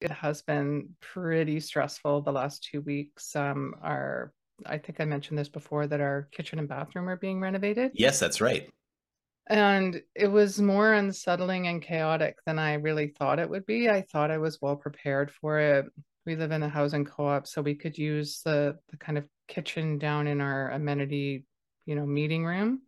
[0.00, 3.34] it has been pretty stressful the last two weeks.
[3.36, 4.32] Um, our
[4.66, 7.92] I think I mentioned this before that our kitchen and bathroom are being renovated.
[7.94, 8.68] Yes, that's right.
[9.48, 13.88] And it was more unsettling and chaotic than I really thought it would be.
[13.88, 15.86] I thought I was well prepared for it.
[16.26, 19.98] We live in a housing co-op, so we could use the the kind of kitchen
[19.98, 21.44] down in our amenity,
[21.86, 22.82] you know, meeting room.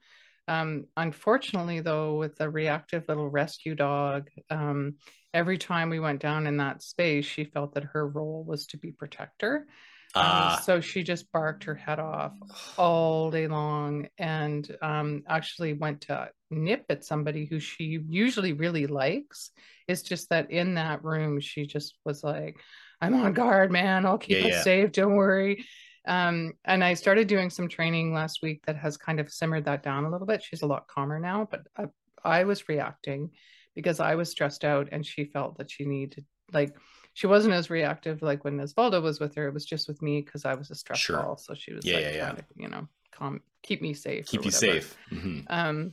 [0.48, 4.96] Um, unfortunately, though, with the reactive little rescue dog, um,
[5.32, 8.78] every time we went down in that space, she felt that her role was to
[8.78, 9.66] be protector.
[10.14, 12.34] Um, Ah, so she just barked her head off
[12.76, 18.86] all day long and um, actually went to nip at somebody who she usually really
[18.86, 19.52] likes.
[19.88, 22.56] It's just that in that room, she just was like,
[23.00, 24.04] I'm on guard, man.
[24.04, 24.62] I'll keep yeah, us yeah.
[24.62, 24.92] safe.
[24.92, 25.64] Don't worry.
[26.06, 29.82] Um, and I started doing some training last week that has kind of simmered that
[29.82, 30.42] down a little bit.
[30.42, 31.84] She's a lot calmer now, but I,
[32.24, 33.30] I was reacting
[33.74, 36.76] because I was stressed out and she felt that she needed, like,
[37.14, 39.46] she wasn't as reactive like when Osvaldo was with her.
[39.46, 41.18] It was just with me because I was a stress Sure.
[41.18, 41.36] ball.
[41.36, 42.32] So she was Yeah, like yeah, yeah.
[42.32, 44.26] to, you know, calm, keep me safe.
[44.26, 44.96] Keep you safe.
[45.10, 45.44] Mhm.
[45.48, 45.92] Um,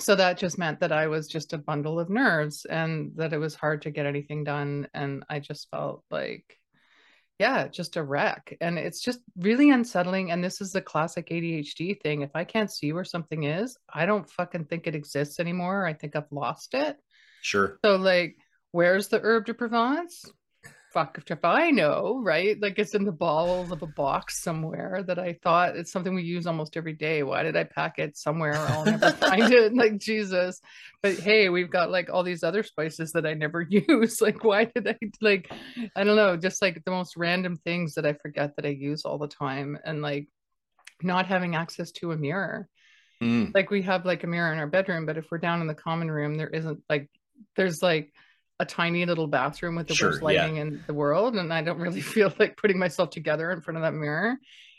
[0.00, 3.38] so that just meant that I was just a bundle of nerves and that it
[3.38, 4.88] was hard to get anything done.
[4.94, 6.58] And I just felt like,
[7.38, 8.56] yeah, just a wreck.
[8.60, 10.30] And it's just really unsettling.
[10.30, 12.22] And this is the classic ADHD thing.
[12.22, 15.86] If I can't see where something is, I don't fucking think it exists anymore.
[15.86, 16.96] I think I've lost it.
[17.42, 17.78] Sure.
[17.84, 18.36] So, like,
[18.70, 20.24] where's the herb de Provence?
[20.94, 22.56] Fuck if I know, right?
[22.60, 26.22] Like it's in the bowels of a box somewhere that I thought it's something we
[26.22, 27.22] use almost every day.
[27.22, 28.56] Why did I pack it somewhere?
[28.56, 29.74] I'll never find it.
[29.84, 30.60] Like Jesus.
[31.02, 34.20] But hey, we've got like all these other spices that I never use.
[34.20, 35.52] Like, why did I like
[35.96, 39.04] I don't know, just like the most random things that I forget that I use
[39.04, 40.28] all the time and like
[41.02, 42.68] not having access to a mirror
[43.22, 45.66] Mm, like we have like a mirror in our bedroom, but if we're down in
[45.66, 47.08] the common room, there isn't like
[47.56, 48.12] there's like
[48.64, 50.24] a tiny little bathroom with the Sure, worst yeah.
[50.24, 53.76] lighting in the world, and I don't really feel like putting myself together in front
[53.76, 54.36] of that mirror.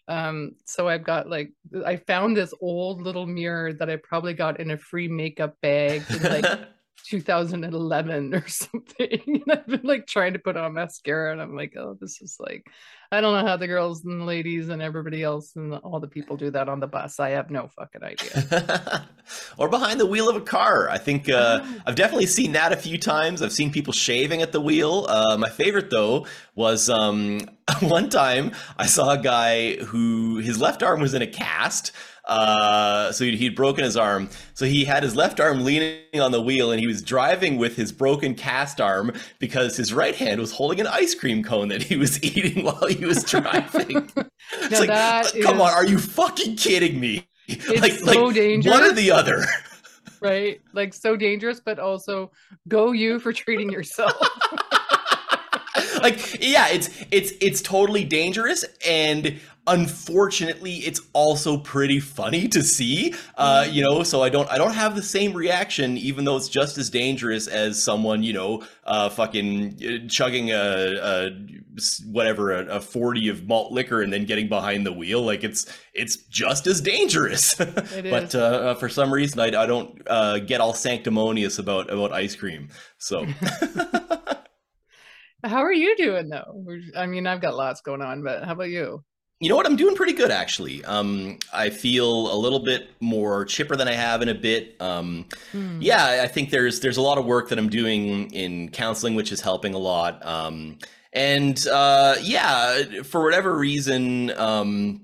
[0.07, 1.51] Um, so I've got like
[1.85, 6.03] I found this old little mirror that I probably got in a free makeup bag
[6.21, 6.45] like
[7.03, 9.21] 2011 or something.
[9.25, 12.37] And I've been like trying to put on mascara, and I'm like, oh, this is
[12.39, 12.65] like,
[13.11, 16.07] I don't know how the girls and the ladies and everybody else and all the
[16.07, 17.19] people do that on the bus.
[17.19, 19.07] I have no fucking idea.
[19.57, 20.89] or behind the wheel of a car.
[20.89, 23.41] I think uh, I've definitely seen that a few times.
[23.41, 25.05] I've seen people shaving at the wheel.
[25.07, 27.41] Uh, my favorite though was um,
[27.81, 31.91] one time I saw a guy who his left arm was in a cast.
[32.27, 34.29] Uh, so he'd, he'd broken his arm.
[34.55, 37.75] So he had his left arm leaning on the wheel and he was driving with
[37.75, 41.83] his broken cast arm because his right hand was holding an ice cream cone that
[41.83, 44.11] he was eating while he was driving.
[44.61, 47.27] It's like, that come is- on, are you fucking kidding me?
[47.47, 48.73] It's so dangerous.
[48.79, 49.43] One or the other.
[50.21, 50.61] right?
[50.73, 52.31] Like so dangerous, but also
[52.67, 54.13] go you for treating yourself.
[56.01, 63.13] like, yeah, it's it's it's totally dangerous, and unfortunately, it's also pretty funny to see.
[63.37, 66.49] Uh, you know, so I don't I don't have the same reaction, even though it's
[66.49, 71.29] just as dangerous as someone you know, uh, fucking uh, chugging a, a
[72.05, 75.21] whatever a, a forty of malt liquor and then getting behind the wheel.
[75.21, 77.55] Like it's it's just as dangerous.
[78.05, 82.11] But uh, uh, for some reason, I, I don't uh, get all sanctimonious about about
[82.11, 82.69] ice cream.
[82.97, 83.25] So.
[85.43, 86.65] How are you doing though?
[86.95, 89.03] I mean, I've got lots going on, but how about you?
[89.41, 89.65] You know what?
[89.65, 90.83] I'm doing pretty good actually.
[90.85, 94.79] Um, I feel a little bit more chipper than I have in a bit.
[94.81, 95.81] Um, Hmm.
[95.81, 99.33] yeah, I think there's there's a lot of work that I'm doing in counseling, which
[99.33, 100.25] is helping a lot.
[100.25, 100.77] Um,
[101.11, 105.01] and uh, yeah, for whatever reason, um,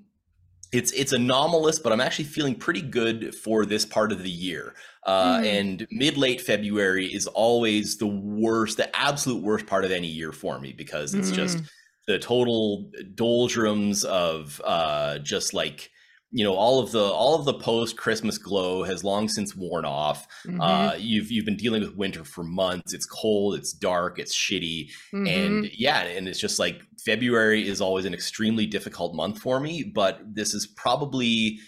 [0.72, 4.75] it's it's anomalous, but I'm actually feeling pretty good for this part of the year.
[5.06, 5.46] Uh, Mhm.
[5.59, 10.31] And mid late February is always the worst, the absolute worst part of any year
[10.31, 11.66] for me because it's just Mm.
[12.07, 15.89] The total doldrums of uh, just like
[16.34, 19.85] you know all of the all of the post Christmas glow has long since worn
[19.85, 20.28] off.
[20.45, 20.59] Mhm.
[20.62, 22.94] Uh, you've you've been dealing with winter for months.
[22.94, 25.28] It's cold, it's dark, it's shitty, Mhm.
[25.29, 29.83] and yeah, and it's just like February is always an extremely difficult month for me.
[29.83, 31.59] But this is probably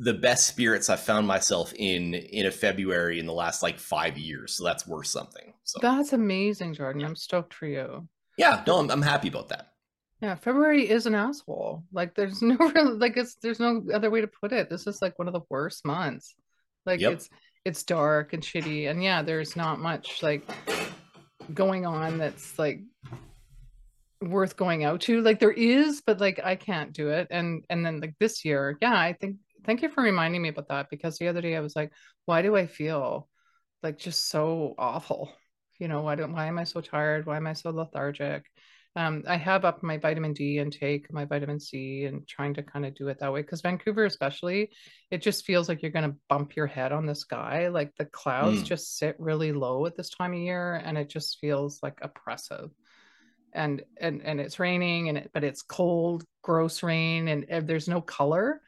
[0.00, 4.18] the best spirits I've found myself in in a February in the last like five
[4.18, 4.56] years.
[4.56, 5.54] So that's worth something.
[5.64, 7.04] So that's amazing, Jordan.
[7.04, 8.08] I'm stoked for you.
[8.36, 9.72] yeah, no, I'm I'm happy about that.
[10.20, 11.84] Yeah, February is an asshole.
[11.92, 14.68] Like there's no real like it's there's no other way to put it.
[14.68, 16.34] This is like one of the worst months.
[16.86, 17.12] Like Yep.
[17.12, 17.28] it's
[17.64, 20.48] it's dark and shitty and yeah, there's not much like
[21.54, 22.80] going on that's like
[24.20, 25.20] worth going out to.
[25.20, 27.28] Like there is, but like I can't do it.
[27.30, 30.68] And and then like this year, yeah, I think thank you for reminding me about
[30.68, 31.92] that because the other day I was like,
[32.24, 33.28] why do I feel
[33.82, 35.32] like just so awful?
[35.78, 37.26] You know, why don't why am I so tired?
[37.26, 38.44] Why am I so lethargic?
[38.98, 42.84] Um, I have up my vitamin D intake, my vitamin C, and trying to kind
[42.84, 43.42] of do it that way.
[43.42, 44.70] Because Vancouver, especially,
[45.12, 47.68] it just feels like you're going to bump your head on the sky.
[47.68, 48.66] Like the clouds Mm.
[48.66, 52.70] just sit really low at this time of year, and it just feels like oppressive.
[53.52, 57.88] And and and it's raining, and it, but it's cold, gross rain, and, and there's
[57.88, 58.60] no color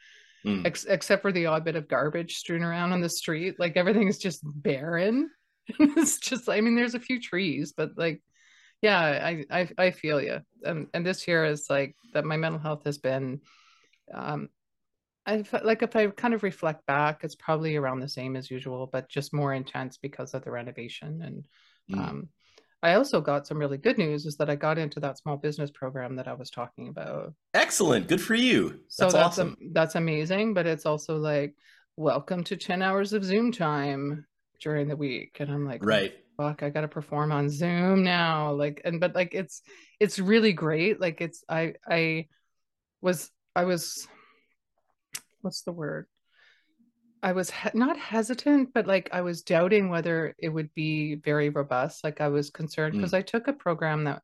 [0.43, 0.65] Mm.
[0.65, 3.59] ex- except for the odd bit of garbage strewn around on the street.
[3.59, 5.29] Like everything is just barren.
[5.67, 8.23] it's just, I mean, there's a few trees, but like,
[8.81, 10.39] yeah, I I, I feel you.
[10.63, 12.25] And and this year is like that.
[12.25, 13.41] My mental health has been,
[14.13, 14.49] um,
[15.25, 18.89] I like if I kind of reflect back, it's probably around the same as usual,
[18.91, 21.21] but just more intense because of the renovation.
[21.23, 21.43] And
[21.91, 21.97] Mm.
[22.09, 22.29] um,
[22.83, 25.69] I also got some really good news is that I got into that small business
[25.71, 27.33] program that I was talking about.
[27.53, 28.07] Excellent.
[28.07, 28.79] Good for you.
[28.87, 29.57] So That's, that's awesome.
[29.61, 31.53] am- that's amazing, but it's also like
[31.97, 34.25] welcome to 10 hours of Zoom time
[34.61, 35.37] during the week.
[35.39, 36.13] And I'm like, oh, Right.
[36.41, 38.51] Fuck, I gotta perform on Zoom now.
[38.53, 39.61] Like and but like it's
[39.99, 40.99] it's really great.
[40.99, 42.27] Like it's I I
[43.01, 44.07] was I was
[45.41, 46.07] what's the word?
[47.23, 51.49] I was he- not hesitant, but like I was doubting whether it would be very
[51.49, 52.03] robust.
[52.03, 54.23] Like I was concerned because I took a program that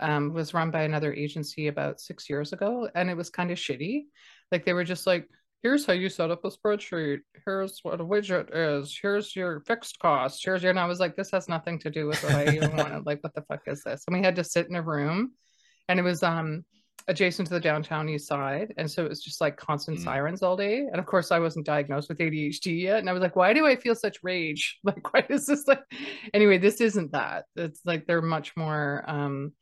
[0.00, 3.56] um, was run by another agency about six years ago, and it was kind of
[3.56, 4.02] shitty.
[4.52, 5.26] Like they were just like,
[5.64, 7.20] "Here's how you set up a spreadsheet.
[7.44, 8.96] Here's what a widget is.
[9.00, 10.44] Here's your fixed cost.
[10.44, 12.76] Here's your." And I was like, "This has nothing to do with what I even
[12.76, 13.06] wanted.
[13.06, 15.32] Like, what the fuck is this?" And we had to sit in a room,
[15.88, 16.64] and it was um
[17.08, 20.04] adjacent to the downtown east side and so it was just like constant Mm.
[20.04, 23.20] sirens all day and of course i wasn't diagnosed with adhd yet and i was
[23.20, 25.82] like why do i feel such rage like why is this like
[26.32, 29.52] anyway this isn't that it's like they're much more um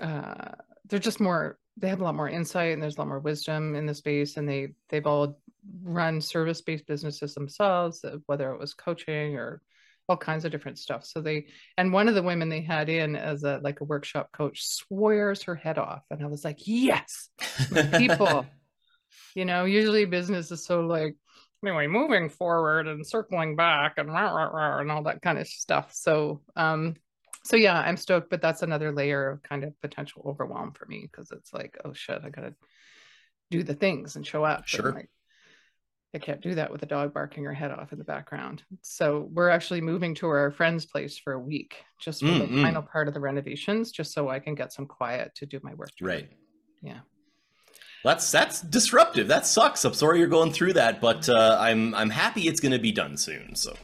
[0.00, 0.52] uh
[0.86, 3.74] they're just more they have a lot more insight and there's a lot more wisdom
[3.74, 5.38] in the space and they they've all
[5.82, 9.62] run service-based businesses themselves uh, whether it was coaching or
[10.08, 11.04] all kinds of different stuff.
[11.04, 11.46] So they
[11.76, 15.42] and one of the women they had in as a like a workshop coach swears
[15.42, 17.28] her head off and i was like yes
[17.96, 18.46] people.
[19.34, 21.14] You know usually business is so like
[21.64, 25.46] anyway moving forward and circling back and rah, rah, rah, and all that kind of
[25.46, 25.92] stuff.
[25.92, 26.94] So um
[27.44, 31.08] so yeah i'm stoked but that's another layer of kind of potential overwhelm for me
[31.10, 32.54] because it's like oh shit i gotta
[33.50, 34.92] do the things and show up Sure.
[34.92, 35.08] like,
[36.14, 38.62] I can't do that with a dog barking her head off in the background.
[38.80, 42.46] So we're actually moving to our friend's place for a week, just for Mm, the
[42.46, 42.62] mm.
[42.62, 45.74] final part of the renovations, just so I can get some quiet to do my
[45.74, 45.90] work.
[46.00, 46.30] Right.
[46.82, 47.00] Yeah.
[48.04, 49.28] That's that's disruptive.
[49.28, 49.84] That sucks.
[49.84, 52.92] I'm sorry you're going through that, but uh, I'm I'm happy it's going to be
[52.92, 53.54] done soon.
[53.54, 53.76] So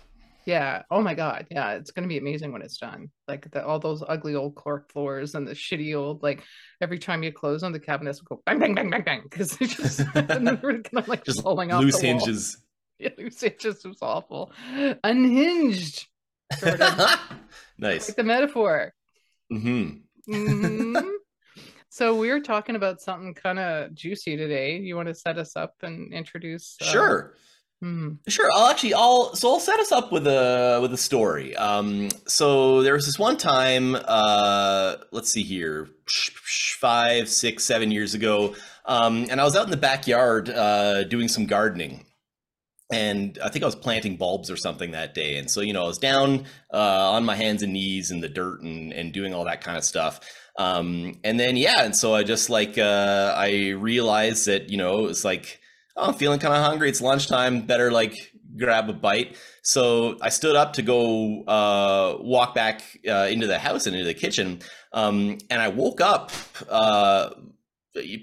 [0.46, 0.82] Yeah.
[0.90, 1.46] Oh my God.
[1.50, 1.72] Yeah.
[1.72, 3.10] It's going to be amazing when it's done.
[3.28, 6.42] Like the, all those ugly old cork floors and the shitty old, like
[6.80, 9.22] every time you close on the cabinets will go bang, bang, bang, bang, bang.
[9.24, 12.58] Because it's just, and then we're kind of like just falling off loose hinges.
[13.00, 14.52] Yeah, loose hinges was awful.
[15.02, 16.06] Unhinged.
[16.58, 17.20] Sort of.
[17.78, 18.08] nice.
[18.08, 18.92] like the metaphor.
[19.50, 19.88] hmm
[20.28, 21.10] Mhm.
[21.90, 24.78] so we're talking about something kind of juicy today.
[24.78, 26.76] You want to set us up and introduce?
[26.80, 27.34] uh, Sure.
[27.80, 28.12] Hmm.
[28.28, 28.48] Sure.
[28.54, 31.56] I'll actually I'll so I'll set us up with a with a story.
[31.56, 35.88] Um so there was this one time uh let's see here
[36.80, 38.54] five, six, seven years ago.
[38.86, 42.06] Um and I was out in the backyard uh doing some gardening.
[42.92, 45.38] And I think I was planting bulbs or something that day.
[45.38, 48.28] And so, you know, I was down uh, on my hands and knees in the
[48.28, 50.20] dirt and, and doing all that kind of stuff.
[50.58, 54.98] Um, and then, yeah, and so I just like, uh, I realized that, you know,
[54.98, 55.60] it was like,
[55.96, 56.88] oh, I'm feeling kind of hungry.
[56.88, 57.62] It's lunchtime.
[57.62, 59.36] Better like grab a bite.
[59.62, 64.06] So I stood up to go uh, walk back uh, into the house and into
[64.06, 64.60] the kitchen.
[64.92, 66.30] Um, and I woke up,
[66.68, 67.30] uh,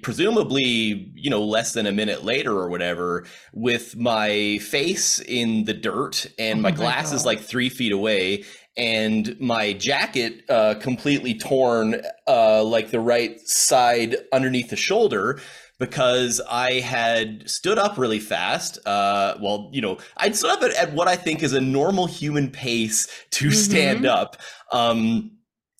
[0.03, 5.73] presumably, you know, less than a minute later or whatever, with my face in the
[5.73, 7.27] dirt and Oh my my glasses God.
[7.27, 8.43] like three feet away.
[8.77, 15.41] And my jacket uh, completely torn, uh, like the right side underneath the shoulder,
[15.81, 18.77] because I had stood up really fast.
[18.85, 22.05] Uh, well, you know, I'd stood up at, at what I think is a normal
[22.05, 24.09] human pace to stand Mhm.
[24.09, 24.37] up.
[24.71, 25.31] Um,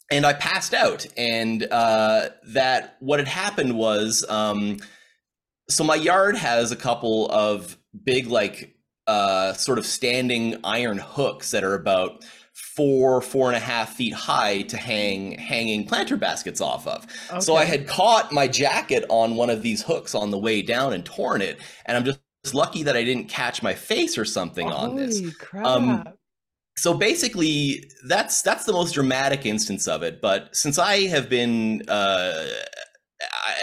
[0.10, 1.06] and I passed out.
[1.18, 4.78] And uh, that what had happened was um,
[5.70, 11.52] so my yard has a couple of big, like, uh, sort of standing iron hooks
[11.52, 12.26] that are about
[12.82, 17.06] four, four and a half feet high to hang hanging planter baskets off of.
[17.44, 20.94] So I had caught my jacket on one of these hooks on the way down
[20.94, 21.60] and torn it.
[21.86, 25.22] And I'm just lucky that I didn't catch my face or something on this.
[25.38, 25.66] Crap.
[25.66, 26.04] Um,
[26.78, 30.22] So basically, that's that's the most dramatic instance of it.
[30.22, 32.48] But since I have been, uh,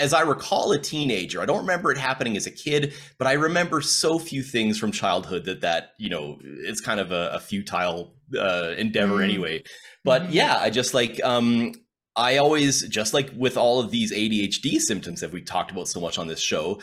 [0.00, 1.40] as I recall, a teenager.
[1.40, 4.92] I don't remember it happening as a kid, but I remember so few things from
[4.92, 9.24] childhood that that you know it's kind of a, a futile uh, endeavor mm.
[9.24, 9.62] anyway.
[10.04, 10.28] But mm.
[10.30, 11.72] yeah, I just like um,
[12.16, 16.00] I always just like with all of these ADHD symptoms that we talked about so
[16.00, 16.80] much on this show.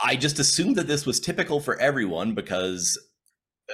[0.00, 2.98] I just assumed that this was typical for everyone because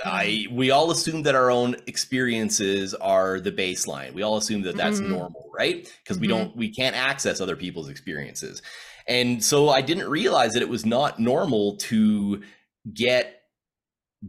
[0.04, 0.56] I mm-hmm.
[0.56, 4.12] we all assume that our own experiences are the baseline.
[4.14, 5.12] We all assume that that's mm-hmm.
[5.12, 5.90] normal, right?
[6.02, 6.22] Because mm-hmm.
[6.22, 8.62] we don't we can't access other people's experiences.
[9.06, 12.42] And so I didn't realize that it was not normal to
[12.92, 13.42] get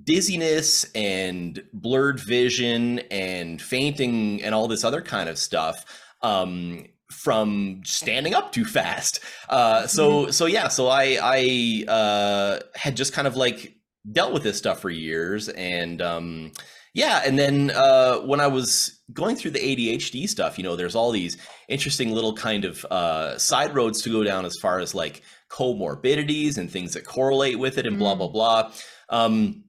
[0.03, 5.85] dizziness and blurred vision and fainting and all this other kind of stuff
[6.21, 9.19] um, from standing up too fast.
[9.49, 10.31] Uh, so mm-hmm.
[10.31, 13.75] so yeah, so I I uh, had just kind of like
[14.09, 16.51] dealt with this stuff for years and um,
[16.93, 20.95] yeah and then uh, when i was going through the adhd stuff you know there's
[20.95, 21.37] all these
[21.69, 26.57] interesting little kind of uh, side roads to go down as far as like comorbidities
[26.57, 27.99] and things that correlate with it and mm.
[27.99, 28.71] blah blah blah
[29.09, 29.63] um,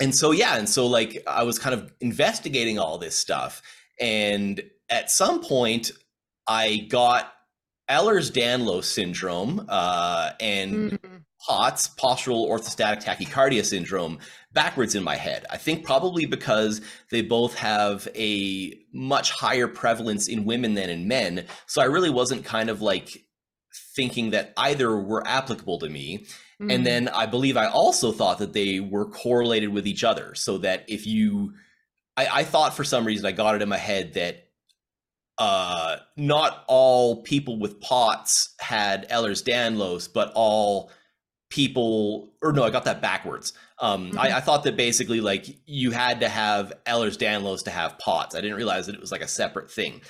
[0.00, 3.62] and so yeah and so like i was kind of investigating all this stuff
[4.00, 5.92] and at some point
[6.48, 7.32] i got
[7.90, 11.09] ehlers-danlos syndrome uh, and mm-hmm.
[11.46, 14.18] POTS, postural orthostatic tachycardia syndrome,
[14.52, 15.46] backwards in my head.
[15.50, 16.80] I think probably because
[17.10, 21.46] they both have a much higher prevalence in women than in men.
[21.66, 23.24] So I really wasn't kind of like
[23.94, 26.26] thinking that either were applicable to me.
[26.60, 26.74] Mm.
[26.74, 30.34] And then I believe I also thought that they were correlated with each other.
[30.34, 31.54] So that if you,
[32.16, 34.48] I, I thought for some reason I got it in my head that
[35.38, 40.90] uh, not all people with POTS had Ehlers-Danlos, but all
[41.50, 43.52] people or no i got that backwards.
[43.78, 44.18] Um, mm-hmm.
[44.18, 48.40] I, I, thought that basically like you had to have Ehlers-Danlos to have pots i
[48.40, 50.00] didn't realize that it was like a separate thing.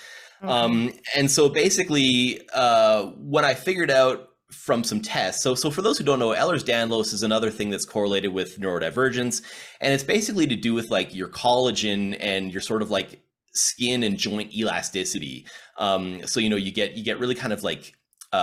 [0.42, 5.82] Um, and so basically uh, when i figured out from some tests so so for
[5.82, 9.42] those who don't know Ehlers-Danlos is another thing that's correlated with neurodivergence
[9.80, 14.02] and it's basically to do with like your collagen and your sort of like skin
[14.02, 15.47] and joint elasticity.
[15.78, 17.94] Um, so you know you get you get really kind of like
[18.32, 18.37] uh,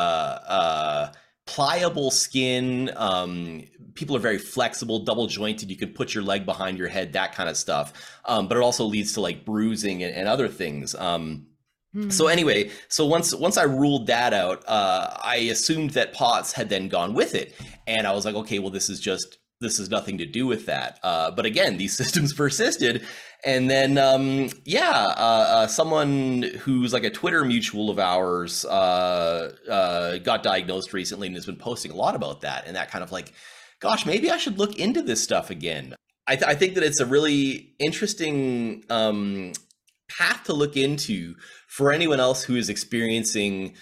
[0.47, 1.11] uh,
[1.47, 2.91] pliable skin.
[2.95, 3.63] Um,
[3.95, 5.71] people are very flexible, double jointed.
[5.71, 8.19] You can put your leg behind your head, that kind of stuff.
[8.25, 10.93] Um, but it also leads to like bruising and, and other things.
[10.93, 11.47] Um,
[11.93, 12.09] hmm.
[12.09, 16.69] So anyway, so once once I ruled that out, uh, I assumed that POTS had
[16.69, 17.55] then gone with it,
[17.87, 20.65] and I was like, okay, well, this is just this has nothing to do with
[20.67, 20.99] that.
[21.03, 23.05] Uh, but again, these systems persisted,
[23.45, 29.53] and then, um, yeah, uh, uh, someone who's like a Twitter mutual of ours uh,
[29.69, 32.65] uh, got diagnosed recently and has been posting a lot about that.
[32.65, 33.33] And that kind of like,
[33.79, 35.95] gosh, maybe I should look into this stuff again.
[36.27, 39.53] I, th- I think that it's a really interesting um,
[40.09, 41.35] path to look into
[41.67, 43.75] for anyone else who is experiencing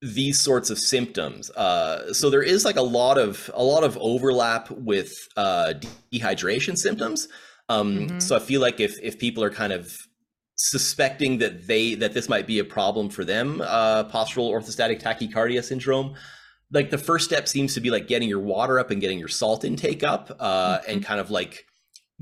[0.00, 1.50] these sorts of symptoms.
[1.50, 5.74] Uh, so there is like a lot of a lot of overlap with uh,
[6.12, 7.28] dehydration symptoms.
[7.68, 8.18] Um, mm-hmm.
[8.20, 9.96] So I feel like if if people are kind of
[10.56, 15.64] suspecting that they that this might be a problem for them, uh, postural orthostatic tachycardia
[15.64, 16.14] syndrome,
[16.70, 19.28] like the first step seems to be like getting your water up and getting your
[19.28, 20.90] salt intake up, uh, mm-hmm.
[20.90, 21.64] and kind of like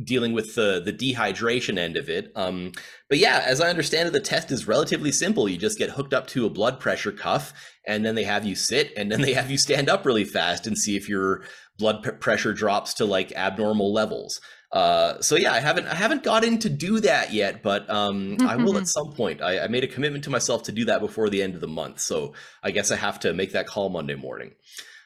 [0.03, 2.31] dealing with the the dehydration end of it.
[2.35, 2.73] Um,
[3.09, 5.49] but yeah, as I understand it, the test is relatively simple.
[5.49, 7.53] You just get hooked up to a blood pressure cuff,
[7.87, 10.67] and then they have you sit, and then they have you stand up really fast
[10.67, 11.45] and see if your
[11.79, 14.41] blood p- pressure drops to like abnormal levels.
[14.73, 18.57] Uh, so yeah, I haven't I haven't gotten to do that yet, but um, I
[18.57, 19.41] will at some point.
[19.41, 21.69] I, I, made a commitment to myself to do that before the end of the
[21.69, 24.53] month, so I guess I have to make that call Monday morning.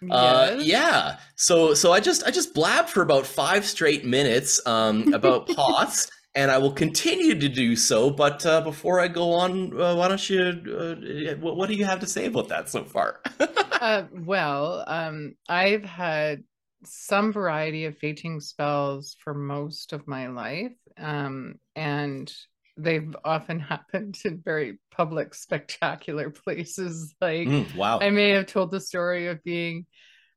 [0.03, 0.51] Uh, yes.
[0.51, 1.17] Uh, yeah.
[1.37, 6.11] So so I just I just blabbed for about five straight minutes um, about POTS.
[6.35, 8.09] and I will continue to do so.
[8.09, 10.41] But uh, before I go on, uh, why don't you?
[10.41, 13.21] Uh, what, what, do you have to say about that so far?
[13.41, 16.45] uh, well, um, I've had
[16.85, 20.73] some variety of fainting spells for most of my life.
[20.97, 22.33] Um, and
[22.83, 27.15] they've often happened in very public, spectacular places.
[27.21, 28.01] Like, mm, wow.
[28.01, 29.87] I may have told the story of being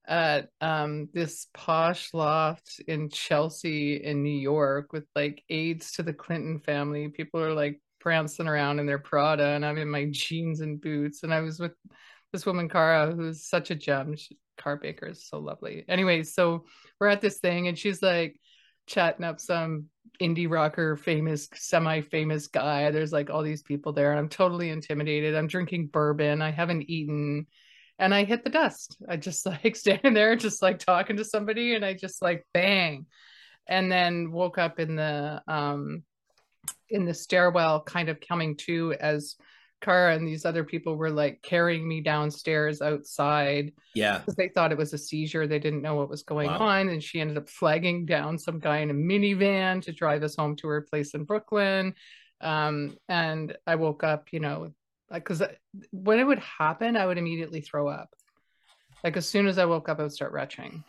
[0.06, 6.14] at um, this posh loft in Chelsea in New York with like aides to the
[6.14, 7.08] Clinton family.
[7.08, 11.24] People are like prancing around in their Prada, and I'm in my jeans and boots.
[11.24, 11.74] And I was with
[12.34, 14.16] this woman, Cara, who's such a gem.
[14.18, 15.86] She, Cara Baker is so lovely.
[15.88, 16.66] Anyway, so
[17.00, 18.40] we're at this thing and she's like
[18.88, 19.86] chatting up some
[20.22, 22.92] indie rocker famous semi-famous guy.
[22.92, 25.36] There's like all these people there and i'm totally intimidated.
[25.36, 26.42] I'm drinking bourbon.
[26.42, 27.48] I haven't eaten
[28.00, 28.98] and i hit the dust.
[29.08, 33.06] I just like standing there just like talking to somebody and i just like bang.
[33.68, 36.04] And then woke up in the um
[36.90, 39.36] in the stairwell kind of coming to as
[39.84, 44.20] Cara and these other people were like carrying me downstairs outside Yeah.
[44.20, 45.46] because they thought it was a seizure.
[45.46, 46.60] They didn't know what was going Wow.
[46.60, 46.90] on.
[46.90, 50.56] And she ended up flagging down some guy in a minivan to drive us home
[50.58, 51.94] to her place in Brooklyn.
[52.42, 54.72] Um, and I woke up, you know,
[55.12, 55.44] because
[55.92, 58.10] when it would happen, I would immediately throw up.
[59.04, 60.84] Like as soon as I woke up, I would start retching.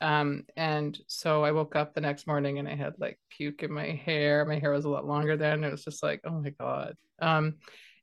[0.00, 3.72] Um, and so I woke up the next morning and I had like puke in
[3.72, 4.44] my hair.
[4.44, 5.64] My hair was a lot longer then.
[5.64, 6.94] It was just like, oh my God.
[7.20, 7.54] Um,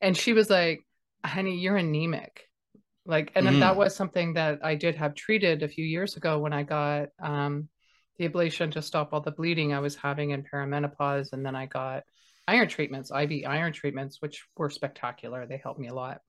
[0.01, 0.81] and she was like,
[1.25, 2.47] honey, you're anemic.
[3.05, 3.77] Like, and then that Mm.
[3.77, 7.69] was something that I did have treated a few years ago when I got um,
[8.17, 11.33] the ablation to stop all the bleeding I was having in perimenopause.
[11.33, 12.03] And then I got
[12.47, 15.45] iron treatments, IV iron treatments, which were spectacular.
[15.47, 16.21] They helped me a lot.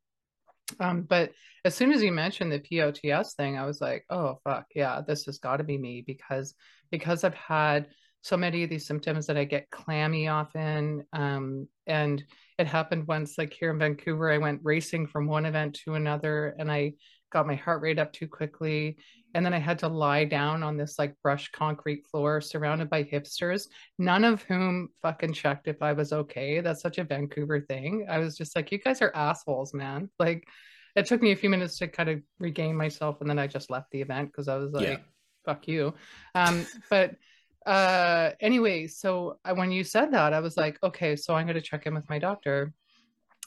[0.81, 1.33] Um, but
[1.65, 5.25] as soon as you mentioned the POTS thing, I was like, oh fuck, yeah, this
[5.27, 6.55] has got to be me because
[6.91, 7.89] because I've had
[8.23, 11.05] so many of these symptoms that I get clammy often.
[11.13, 12.23] Um, and
[12.59, 16.55] it happened once, like here in Vancouver, I went racing from one event to another,
[16.59, 16.95] and I
[17.33, 18.97] got my heart rate up too quickly.
[19.35, 23.03] And then I had to lie down on this like brushed concrete floor surrounded by
[23.03, 23.67] hipsters,
[23.99, 26.61] none of whom fucking checked if I was okay.
[26.61, 28.07] That's such a Vancouver thing.
[28.09, 30.11] I was just like, you guys are assholes, man.
[30.19, 30.47] Like,
[30.95, 33.71] it took me a few minutes to kind of regain myself, and then I just
[33.71, 34.97] left the event because I was like, Yeah.
[35.45, 35.95] fuck you.
[36.35, 37.17] Um, but
[37.67, 41.55] uh anyway so I, when you said that i was like okay so i'm going
[41.55, 42.73] to check in with my doctor.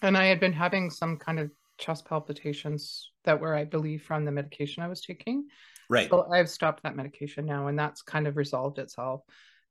[0.01, 4.23] And i had been having some kind of chest palpitations that were i believe from
[4.25, 5.47] the medication i was taking.
[5.89, 6.09] Right.
[6.09, 9.21] so i've stopped that medication now and that's kind of resolved itself.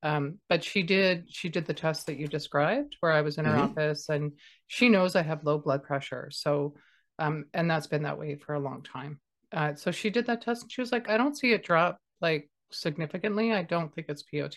[0.03, 3.47] Um, but she did she did the test that you described where i was in
[3.47, 3.71] her Mhm.
[3.71, 4.33] office and
[4.67, 6.29] she knows i have low blood pressure.
[6.31, 6.75] So
[7.19, 9.21] um, and that's been that way for a long time.
[9.53, 11.97] Uh, so she did that test and she was like i don't see it drop
[12.21, 13.53] like significantly.
[13.53, 14.57] I don't think it's pots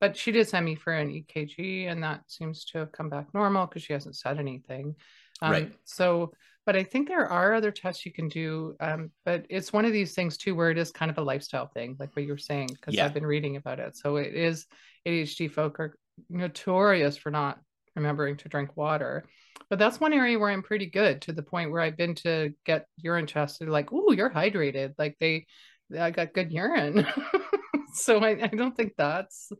[0.00, 3.26] but she did send me for an ekg and that seems to have come back
[3.34, 4.96] normal because she hasn't said anything.
[5.42, 5.72] Um, Right.
[5.84, 6.32] so
[6.66, 9.92] but i think there are other tests you can do um, but it's one of
[9.92, 12.38] these things too where it is kind of a lifestyle thing like what you were
[12.38, 13.06] saying because Yeah.
[13.06, 13.96] i've been reading about it.
[13.96, 14.66] So it is
[15.06, 15.96] adhd folk are
[16.28, 17.58] notorious for not
[17.96, 19.24] remembering to drink water.
[19.68, 22.52] But that's one area where i'm pretty good to the point where i've been to
[22.64, 24.94] get urine tested like oh you're hydrated.
[24.98, 25.46] Like they
[25.98, 27.06] i got good urine
[27.94, 29.50] so I, I don't think that's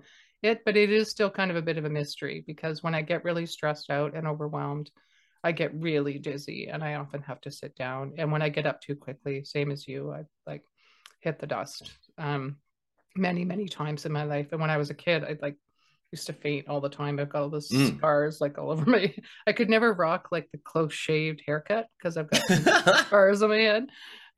[0.42, 3.02] it but it is still kind of a bit of a mystery because when i
[3.02, 4.90] get really stressed out and overwhelmed
[5.42, 8.12] I get really dizzy and I often have to sit down.
[8.18, 10.62] And when I get up too quickly, same as you, I like
[11.20, 12.56] hit the dust um,
[13.16, 14.48] many, many times in my life.
[14.52, 15.56] And when I was a kid, I like
[16.12, 17.18] used to faint all the time.
[17.18, 17.96] I've got all the Mm.
[17.96, 19.14] scars like all over my.
[19.46, 22.42] I could never rock like the close shaved haircut because I've got
[23.06, 23.86] scars on my head.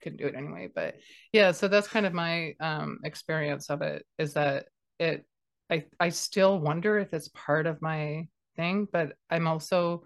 [0.03, 0.69] Couldn't do it anyway.
[0.75, 0.97] But
[1.33, 4.05] yeah, so that's kind of my um, experience of it.
[4.19, 4.67] Is that
[4.99, 5.25] it?
[5.71, 10.05] I I still wonder if it's part of my thing, but I'm also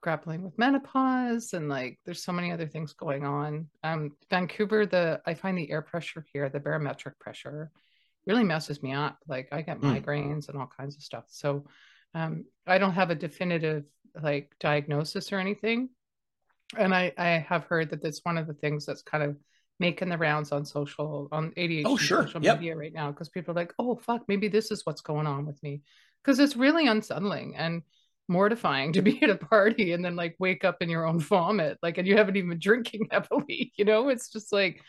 [0.00, 3.68] grappling with menopause and like there's so many other things going on.
[3.82, 7.70] Um, Vancouver, the I find the air pressure here, the barometric pressure,
[8.26, 9.18] really messes me up.
[9.28, 10.02] Like I get Mm.
[10.02, 11.24] migraines and all kinds of stuff.
[11.28, 11.66] So
[12.14, 13.84] um, I don't have a definitive
[14.20, 15.88] like diagnosis or anything.
[16.78, 19.36] And I I have heard that that's one of the things that's kind of
[19.80, 22.22] making the rounds on social on ADHD Oh, sure.
[22.26, 22.60] social Yep.
[22.60, 25.46] media right now because people are like, oh fuck, maybe this is what's going on
[25.46, 25.82] with me.
[26.22, 27.82] Because it's really unsettling and
[28.28, 31.78] mortifying to be at a party and then like wake up in your own vomit,
[31.82, 34.08] like and you haven't even been drinking heavily, you know?
[34.08, 34.80] It's just like,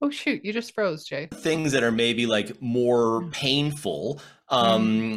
[0.00, 1.28] oh shoot, you just froze, Jay.
[1.32, 5.14] things that are maybe like more painful um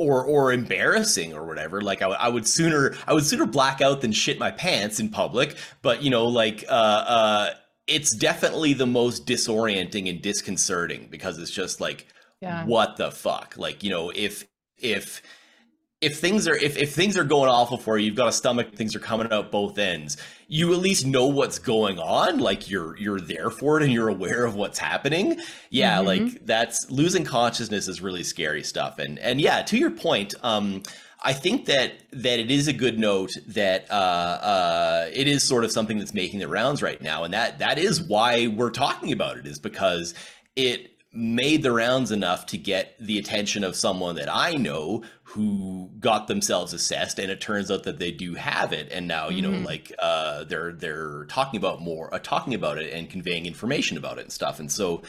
[0.00, 1.82] or or embarrassing or whatever.
[1.82, 4.98] Like I, would- I would sooner i would sooner black out than shit my pants
[4.98, 5.56] in public.
[5.82, 7.50] But you know like uh uh
[7.86, 12.06] it's definitely the most disorienting and disconcerting because it's just like
[12.40, 12.64] Yeah.
[12.64, 13.54] what the fuck?
[13.58, 14.46] Like you know if
[14.78, 15.20] if
[16.00, 18.74] if things are if, if things are going awful for you you've got a stomach
[18.74, 20.16] things are coming out both ends
[20.48, 24.08] you at least know what's going on like you're you're there for it and you're
[24.08, 25.38] aware of what's happening.
[25.68, 26.06] Yeah Mhm.
[26.06, 28.98] like that's losing consciousness is really scary stuff.
[28.98, 30.82] And and yeah to your point um
[31.22, 35.64] I think that that it is a good note that uh, uh, it is sort
[35.64, 39.12] of something that's making the rounds right now, and that that is why we're talking
[39.12, 40.14] about it is because
[40.56, 45.90] it made the rounds enough to get the attention of someone that I know who
[45.98, 49.42] got themselves assessed, and it turns out that they do have it, and now you
[49.42, 49.64] know Mhm.
[49.64, 54.18] like uh, they're they're talking about more uh, talking about it and conveying information about
[54.18, 55.02] it and stuff, and so.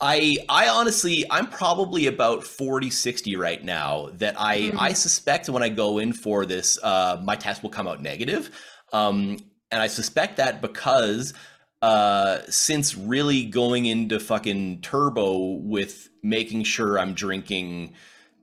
[0.00, 4.78] I I honestly I'm probably about 40 60 right now that I Mhm.
[4.78, 8.50] I suspect when I go in for this uh my test will come out negative.
[8.92, 9.38] Um
[9.72, 11.34] and I suspect that because
[11.82, 17.94] uh since really going into fucking turbo with making sure I'm drinking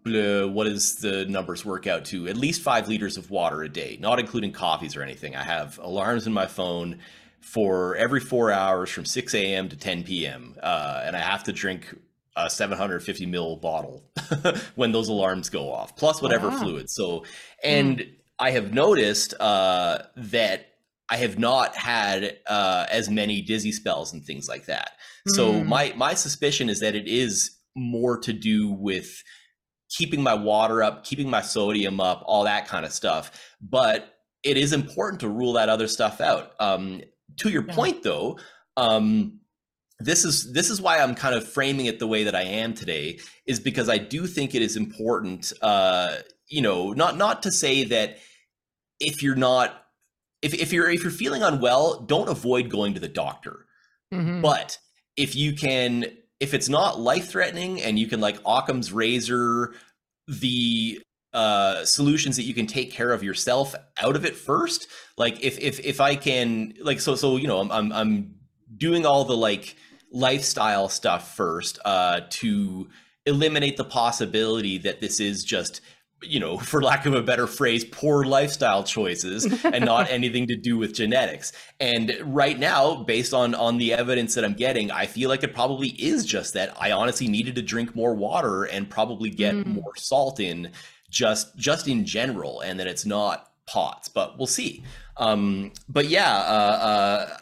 [0.05, 2.27] bleh, what does the numbers work out to?
[2.27, 5.35] At least five liters of water a day, not including coffees or anything.
[5.35, 6.99] I have alarms in my phone
[7.41, 9.67] for every four hours from 6 a.m.
[9.69, 10.55] to 10 p.m.
[10.61, 11.93] Uh, and I have to drink
[12.35, 14.03] a 750 mil bottle
[14.75, 16.57] when those alarms go off, plus whatever Wow.
[16.57, 16.89] fluid.
[16.89, 17.23] So,
[17.63, 18.05] and
[18.39, 20.67] I have noticed uh, that
[21.09, 24.91] I have not had uh, as many dizzy spells and things like that.
[25.27, 25.69] So Hmm.
[25.69, 29.23] my my suspicion is that it is more to do with
[29.97, 33.31] keeping my water up, keeping my sodium up, all that kind of stuff.
[33.61, 36.53] But it is important to rule that other stuff out.
[36.59, 37.01] Um,
[37.37, 37.73] to your Yeah.
[37.75, 38.39] point, though,
[38.77, 39.39] um,
[39.99, 42.73] this is this is why I'm kind of framing it the way that I am
[42.73, 45.53] today, is because I do think it is important.
[45.61, 46.17] Uh,
[46.49, 48.17] you know, not not to say that
[48.99, 49.84] if you're not
[50.45, 53.65] if if you're if you're feeling unwell, don't avoid going to the doctor.
[54.13, 54.43] Mhm.
[54.43, 54.77] But
[55.17, 56.05] if you can,
[56.39, 59.73] if it's not life threatening and you can like Occam's razor
[60.27, 61.01] the
[61.33, 65.59] uh solutions that you can take care of yourself out of it first like if
[65.59, 68.35] if if i can like so so you know i'm i'm, I'm
[68.77, 69.75] doing all the like
[70.11, 72.87] lifestyle stuff first uh to
[73.25, 75.81] eliminate the possibility that this is just
[76.21, 80.55] you know for lack of a better phrase poor lifestyle choices and not anything to
[80.55, 81.51] do with genetics.
[81.79, 85.53] And right now based on on the evidence that i'm getting i feel like it
[85.53, 89.65] probably is just that i honestly needed to drink more water and probably get Mm.
[89.81, 90.71] more salt in
[91.11, 94.83] just just in general and that it's not pots but we'll see.
[95.17, 97.37] Um but yeah uh uh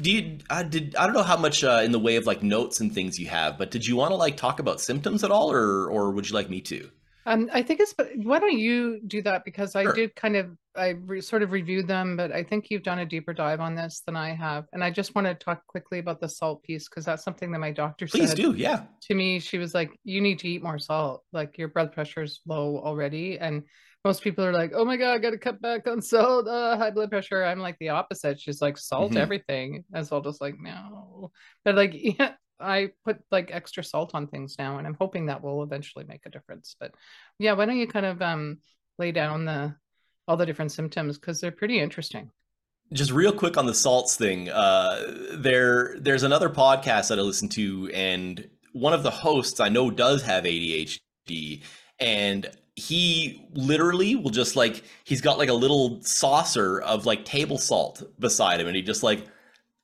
[0.00, 2.42] do you i did i don't know how much uh, in the way of like
[2.42, 5.30] notes and things you have but did you want to like talk about symptoms at
[5.30, 6.90] all or or would you like me to
[7.26, 9.44] Um, I think it's, but why don't you do that?
[9.44, 9.92] Because I Sure.
[9.92, 13.06] did kind of, I re sort of reviewed them, but I think you've done a
[13.06, 14.66] deeper dive on this than I have.
[14.72, 17.60] And I just want to talk quickly about the salt piece because that's something that
[17.60, 19.38] my doctor please said do yeah to me.
[19.40, 21.22] She was like, you need to eat more salt.
[21.32, 23.38] Like your blood pressure is low already.
[23.38, 23.62] And
[24.04, 26.76] most people are like, oh my God, I got to cut back on salt, uh,
[26.76, 27.42] high blood pressure.
[27.42, 28.38] I'm like the opposite.
[28.40, 29.16] She's like, salt Mhm.
[29.18, 29.84] everything.
[29.94, 31.30] And so just like, no.
[31.64, 32.34] But like, yeah,
[32.64, 36.22] I put like extra salt on things now, and I'm hoping that will eventually make
[36.26, 36.76] a difference.
[36.80, 36.94] But
[37.38, 38.58] yeah, why don't you kind of um
[38.98, 39.76] lay down the
[40.28, 42.30] all the different symptoms because they're pretty interesting.
[42.92, 45.00] just real quick on the salts thing uh
[45.32, 49.90] there there's another podcast that i listen to and one of the hosts i know
[49.90, 51.62] does have adhd
[51.98, 57.58] and he literally will just like he's got like a little saucer of like table
[57.58, 59.26] salt beside him and he just like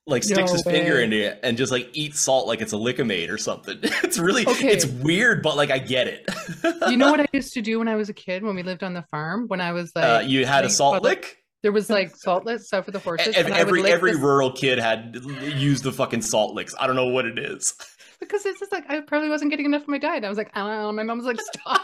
[0.07, 2.77] like sticks No his finger into it and just like eats salt like it's a
[2.77, 4.69] lickamate or something it's really Okay.
[4.69, 6.27] it's weird but like i get it
[6.89, 8.83] You know what I used to do when I was a kid when we lived
[8.83, 11.89] on the farm when I was like uh, you had a salt lick there was
[11.91, 13.35] like salt licks out for the horses.
[13.35, 16.95] And I every every this- rural kid had used the fucking salt licks i don't
[16.95, 17.75] know what it is
[18.19, 20.23] because it's just like I probably wasn't getting enough of my diet.
[20.23, 21.81] I was like, oh, my mom was like, stop.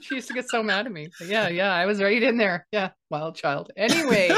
[0.00, 1.08] she used to get so mad at me.
[1.18, 2.66] But yeah, yeah, I was right in there.
[2.72, 3.70] Yeah, wild child.
[3.76, 4.30] Anyway,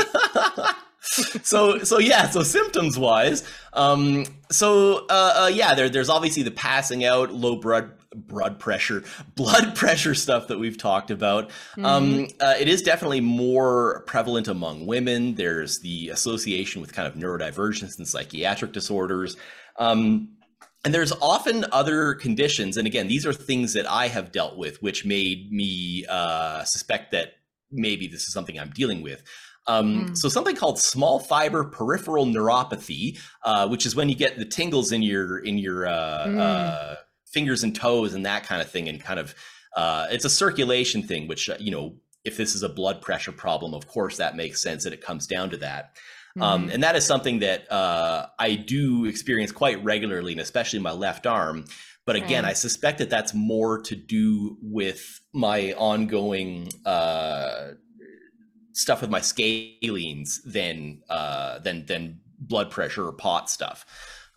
[1.42, 6.50] so so yeah so symptoms wise um so uh, uh yeah there there's obviously the
[6.50, 9.02] passing out low blood blood pressure
[9.34, 11.48] blood pressure stuff that we've talked about.
[11.76, 11.84] Mm-hmm.
[11.84, 15.34] um uh, it is definitely more prevalent among women.
[15.34, 19.36] There's the association with kind of neurodivergence and psychiatric disorders.
[19.78, 20.30] Um
[20.84, 22.76] and there's often other conditions.
[22.76, 27.12] And again these are things that i have dealt with which made me uh suspect
[27.12, 27.34] that
[27.70, 29.22] maybe this is something i'm dealing with
[29.66, 30.16] um, Mm.
[30.16, 34.92] So something called small fiber peripheral neuropathy, uh, which is when you get the tingles
[34.92, 36.38] in your in your uh, Mm.
[36.38, 36.94] uh,
[37.26, 39.34] fingers and toes and that kind of thing, and kind of
[39.76, 41.26] uh, it's a circulation thing.
[41.28, 44.62] Which uh, you know, if this is a blood pressure problem, of course that makes
[44.62, 45.96] sense that it comes down to that.
[46.40, 46.74] Um, Mhm.
[46.74, 51.26] and that is something that uh, I do experience quite regularly, and especially my left
[51.26, 51.64] arm.
[52.06, 52.50] But again, Right.
[52.50, 57.74] I suspect that that's more to do with my ongoing uh,
[58.74, 63.86] stuff with my scalenes than uh, than than blood pressure or pot stuff.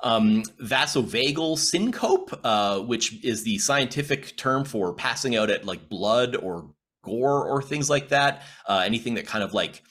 [0.03, 6.35] Um, vasovagal syncope, uh, which is the scientific term for passing out at like blood
[6.35, 6.69] or
[7.03, 8.43] gore or things like that.
[8.67, 9.81] Uh, anything that kind of like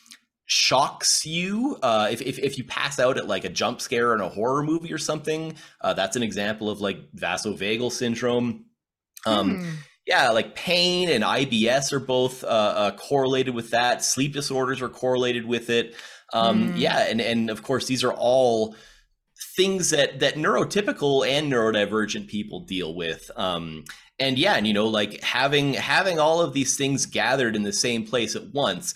[0.46, 1.76] shocks you.
[1.82, 4.62] Uh, if, if if you pass out at like a jump scare in a horror
[4.62, 8.66] movie or something, uh, that's an example of like vasovagal syndrome.
[9.26, 9.70] Um, Hmm.
[10.06, 14.04] Yeah, like pain and IBS are both uh, uh, correlated with that.
[14.04, 15.94] Sleep disorders are correlated with it.
[16.32, 16.78] Um, Mm.
[16.78, 18.74] Yeah, and and of course these are all
[19.56, 23.30] things that that neurotypical and neurodivergent people deal with.
[23.36, 23.84] Um,
[24.18, 27.72] and yeah, and you know, like having having all of these things gathered in the
[27.72, 28.94] same place at once.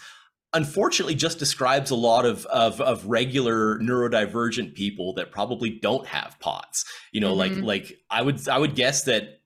[0.52, 6.36] Unfortunately, just describes a lot of, of of regular neurodivergent people that probably don't have
[6.40, 6.84] POTS.
[7.12, 7.64] You know, like Mhm.
[7.64, 9.39] like I would I would guess that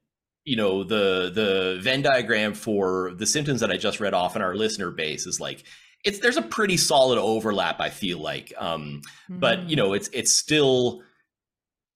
[0.45, 4.43] you know the the Venn diagram for the symptoms that I just read off in
[4.43, 5.65] our listener base is like
[6.05, 7.81] it's there's a pretty solid overlap.
[7.81, 9.41] I feel like, um, mm.
[9.41, 9.79] but you mm.
[9.79, 11.03] know, it's it's still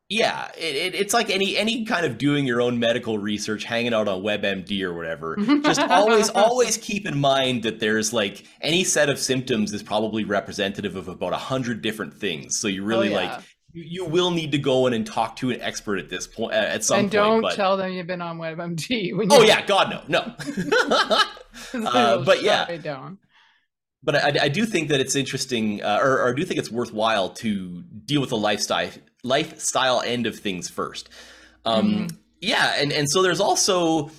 [0.09, 3.93] yeah, it, it, it's like any any kind of doing your own medical research, hanging
[3.93, 5.37] out on WebMD or whatever.
[5.63, 10.25] Just always always keep in mind that there's like any set of symptoms is probably
[10.25, 12.59] representative of about a hundred different things.
[12.59, 13.35] So you really oh, yeah.
[13.35, 13.45] like
[13.83, 16.85] you, will need to go in and talk to an expert at this point at
[16.85, 17.15] some and point.
[17.15, 17.55] And don't but...
[17.55, 19.17] tell them you've been on WebMD.
[19.17, 20.35] When oh yeah, God no, no.
[21.89, 23.19] uh, but yeah, down
[24.03, 26.71] but I, I, do think that it's interesting, uh, or, or, I do think it's
[26.71, 28.91] worthwhile to deal with the lifestyle
[29.25, 31.09] lifestyle end of things first.
[31.65, 32.07] Um, mm-hmm.
[32.41, 34.11] Yeah, and and so there's also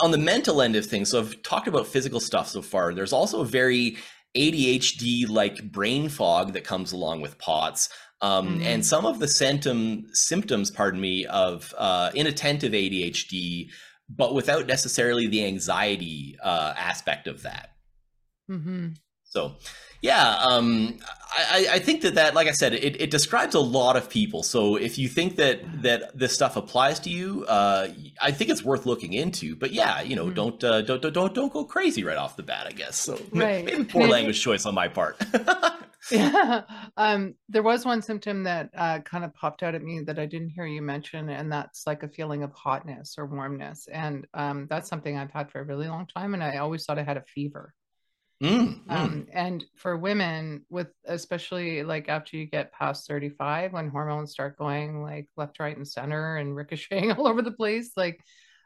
[0.00, 1.10] on the mental end of things.
[1.10, 2.94] So I've talked about physical stuff so far.
[2.94, 3.96] There's also a very
[4.36, 7.88] ADHD like brain fog that comes along with POTS.
[8.22, 8.62] Um, mm-hmm.
[8.62, 13.68] And some of the symptom symptoms, pardon me, of uh, inattentive ADHD,
[14.08, 17.70] but without necessarily the anxiety uh, aspect of that.
[18.50, 18.88] Mm-hmm.
[19.30, 19.54] So,
[20.02, 20.98] yeah, um,
[21.32, 24.42] I, I, think that that, like I said, it, it, describes a lot of people.
[24.42, 27.88] So if you think that that this stuff applies to you, uh,
[28.20, 29.54] I think it's worth looking into.
[29.54, 30.34] But yeah, you know, mm-hmm.
[30.34, 32.66] don't, uh, don't don't don't go crazy right off the bat.
[32.66, 33.20] I guess so.
[33.32, 33.64] Right.
[33.66, 35.16] Maybe poor language choice on my part.
[36.10, 36.62] yeah.
[36.96, 40.26] Um, there was one symptom that uh, kind of popped out at me that I
[40.26, 44.66] didn't hear you mention, and that's like a feeling of hotness or warmness, and um,
[44.68, 47.16] that's something I've had for a really long time, and I always thought I had
[47.16, 47.74] a fever.
[48.42, 49.26] Mm, um, mm.
[49.34, 55.02] and for women, with especially like after you get past 35, when hormones start going
[55.02, 58.20] like left, right, and center and ricocheting all over the place, like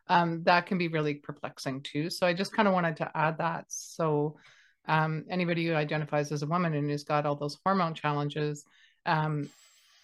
[0.07, 2.09] um, that can be really perplexing too.
[2.11, 3.65] So I just kind of wanted to add that.
[3.69, 4.37] So
[4.87, 8.65] um, anybody who identifies as a woman and who's got all those hormone challenges,
[9.07, 9.49] um,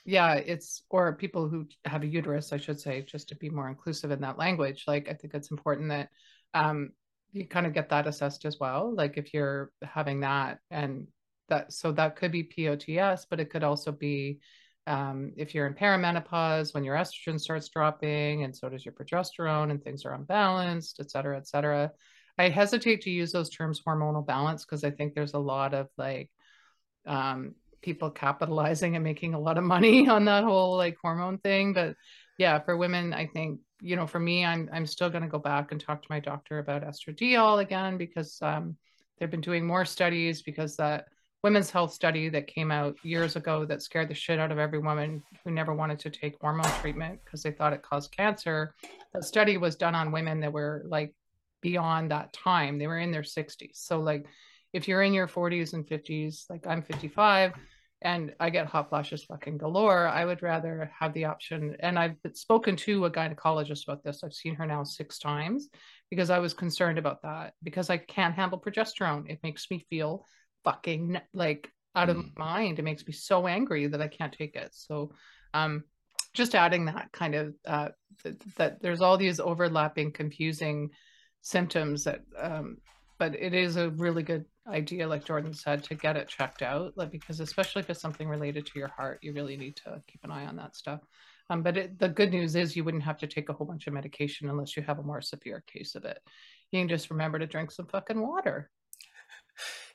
[0.04, 3.68] yeah, it's or people who have a uterus, I should say, just to be more
[3.68, 4.84] inclusive in that language.
[4.88, 6.08] Like I think it's important that
[6.54, 6.90] um,
[7.32, 8.94] you kind of get that assessed as well.
[8.94, 11.06] Like if you're having that and
[11.48, 14.40] that, so that could be POTS, but it could also be
[14.86, 19.70] um, if you're in perimenopause, when your estrogen starts dropping and so does your progesterone
[19.70, 21.92] and things are unbalanced, et cetera, et cetera.
[22.38, 25.88] I hesitate to use those terms hormonal balance because I think there's a lot of
[25.98, 26.30] like
[27.06, 31.72] um, people capitalizing and making a lot of money on that whole like hormone thing.
[31.72, 31.94] But
[32.40, 35.38] yeah, for women, I think you know, for me, I'm I'm still going to go
[35.38, 38.76] back and talk to my doctor about estradiol again because um,
[39.18, 41.04] they've been doing more studies because that
[41.42, 44.78] women's health study that came out years ago that scared the shit out of every
[44.78, 48.74] woman who never wanted to take hormone treatment because they thought it caused cancer.
[49.12, 51.14] That study was done on women that were like
[51.60, 52.78] beyond that time.
[52.78, 53.74] They were in their 60s.
[53.74, 54.24] So like
[54.72, 57.52] if you're in your 40s and 50s, like I'm 55,
[58.02, 60.08] and I get hot flashes fucking galore.
[60.08, 61.76] I would rather have the option.
[61.80, 64.24] And I've spoken to a gynecologist about this.
[64.24, 65.68] I've seen her now six times
[66.08, 69.28] because I was concerned about that because I can't handle progesterone.
[69.28, 70.24] It makes me feel
[70.64, 72.38] fucking like out of mm.
[72.38, 72.78] mind.
[72.78, 74.70] It makes me so angry that I can't take it.
[74.72, 75.12] So,
[75.52, 75.84] um,
[76.32, 77.88] just adding that kind of uh,
[78.22, 80.90] th- that there's all these overlapping, confusing
[81.42, 82.76] symptoms that um,
[83.20, 86.94] but it is a really good idea, like Jordan said, to get it checked out.
[86.96, 90.24] Like because especially if it's something related to your heart, you really need to keep
[90.24, 91.00] an eye on that stuff.
[91.50, 93.86] Um, but it, the good news is you wouldn't have to take a whole bunch
[93.86, 96.18] of medication unless you have a more severe case of it.
[96.72, 98.70] You can just remember to drink some fucking water.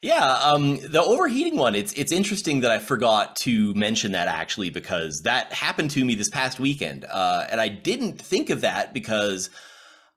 [0.02, 1.74] Yeah, um, the overheating one.
[1.74, 6.14] It's it's interesting that I forgot to mention that actually because that happened to me
[6.14, 9.50] this past weekend, uh, and I didn't think of that because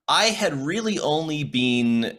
[0.07, 2.19] I had really only been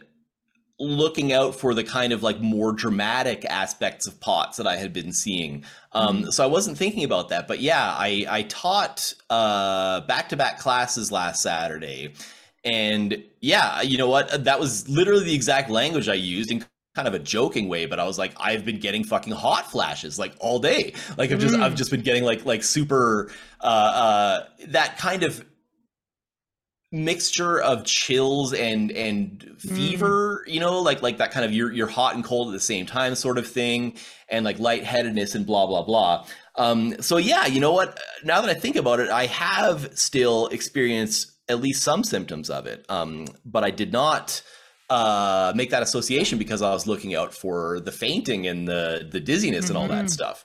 [0.80, 4.92] looking out for the kind of like more dramatic aspects of pots that I had
[4.92, 5.64] been seeing.
[5.92, 6.30] Um, mm-hmm.
[6.30, 7.46] So I wasn't thinking about that.
[7.46, 12.14] But yeah, I, I taught uh back to back classes last Saturday.
[12.64, 14.44] And yeah, you know what?
[14.44, 16.64] That was literally the exact language I used in
[16.94, 20.18] kind of a joking way, but I was like, I've been getting fucking hot flashes
[20.18, 20.94] like all day.
[21.16, 21.62] Like I've just mm.
[21.62, 25.44] I've just been getting like like super uh uh that kind of
[26.92, 29.74] mixture of chills and and mm.
[29.74, 30.52] fever mm.
[30.52, 32.84] you know like like that kind of you're you're hot and cold at the same
[32.84, 33.96] time sort of thing
[34.28, 36.26] and like lightheadedness and blah blah blah
[36.56, 40.48] um so yeah you know what now that i think about it i have still
[40.48, 44.42] experienced at least some symptoms of it um but i did not
[44.88, 49.20] uh make that association because i was looking out for the fainting and the the
[49.20, 49.76] dizziness mm-hmm.
[49.76, 50.08] and all that mm-hmm.
[50.08, 50.44] stuff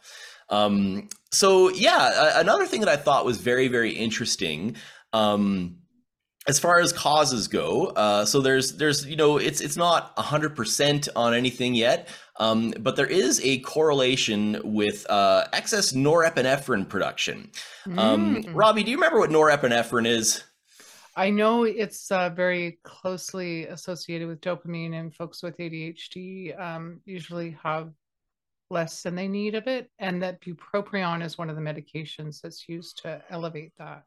[0.50, 4.76] um so yeah another thing that i thought was very very interesting
[5.12, 5.78] um
[6.48, 10.56] as far as causes go, uh, so there's there's you know it's it's not hundred
[10.56, 17.50] percent on anything yet, um, but there is a correlation with uh, excess norepinephrine production.
[17.98, 18.52] Um, mm.
[18.54, 20.44] Robbie, do you remember what norepinephrine is?
[21.16, 27.58] I know it's uh, very closely associated with dopamine, and folks with ADHD um, usually
[27.64, 27.92] have
[28.70, 32.68] less than they need of it, and that bupropion is one of the medications that's
[32.68, 34.04] used to elevate that.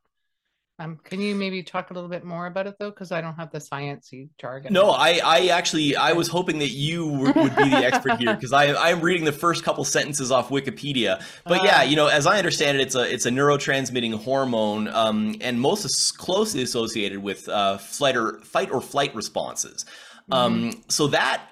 [0.80, 2.90] Um, can you maybe talk a little bit more about it though?
[2.90, 4.72] Because I don't have the sciencey jargon.
[4.72, 8.32] No, I, I actually, I was hoping that you would, would be the expert here
[8.32, 11.20] because I, I'm reading the first couple sentences off Wikipedia.
[11.44, 14.86] But uh, yeah, you know, as I understand it, it's a, it's a neurotransmitting hormone,
[14.86, 19.84] um, and most closely associated with uh, flight or fight or flight responses.
[20.30, 20.32] Mm-hmm.
[20.32, 21.42] Um, so that,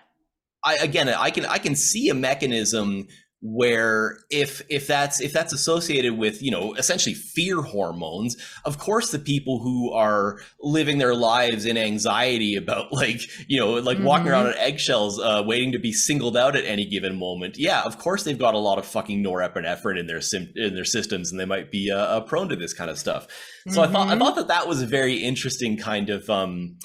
[0.64, 3.08] I again, I can, I can see a mechanism
[3.48, 9.12] where if if that's if that's associated with you know essentially fear hormones of course
[9.12, 14.06] the people who are living their lives in anxiety about like you know like mm-hmm.
[14.06, 17.82] walking around on eggshells uh, waiting to be singled out at any given moment yeah
[17.82, 21.30] of course they've got a lot of fucking norepinephrine in their sim- in their systems
[21.30, 23.28] and they might be uh, uh prone to this kind of stuff
[23.68, 23.80] so mm-hmm.
[23.80, 24.20] i thought i mm-hmm.
[24.20, 26.76] thought that that was a very interesting kind of um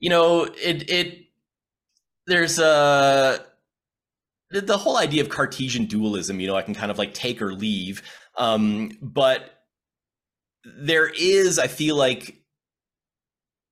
[0.00, 1.18] you know it it
[2.26, 3.44] there's a
[4.50, 7.42] the, the whole idea of Cartesian dualism, you know, I can kind of like take
[7.42, 8.02] or leave.
[8.36, 9.64] Um, but
[10.64, 12.38] there is, I feel like,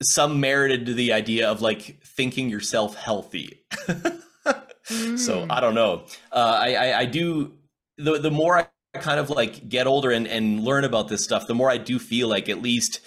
[0.02, 3.64] some merit to the idea of like thinking yourself healthy.
[3.88, 5.18] mm.
[5.18, 6.04] So I don't know.
[6.30, 7.54] Uh, I, I, I do
[7.96, 11.46] the the more I kind of like get older and and learn about this stuff,
[11.46, 13.00] the more I do feel like at least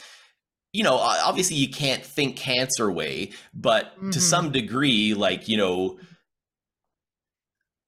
[0.73, 4.11] you know obviously you can't think cancer way, but mm-hmm.
[4.11, 5.99] to some degree, like you know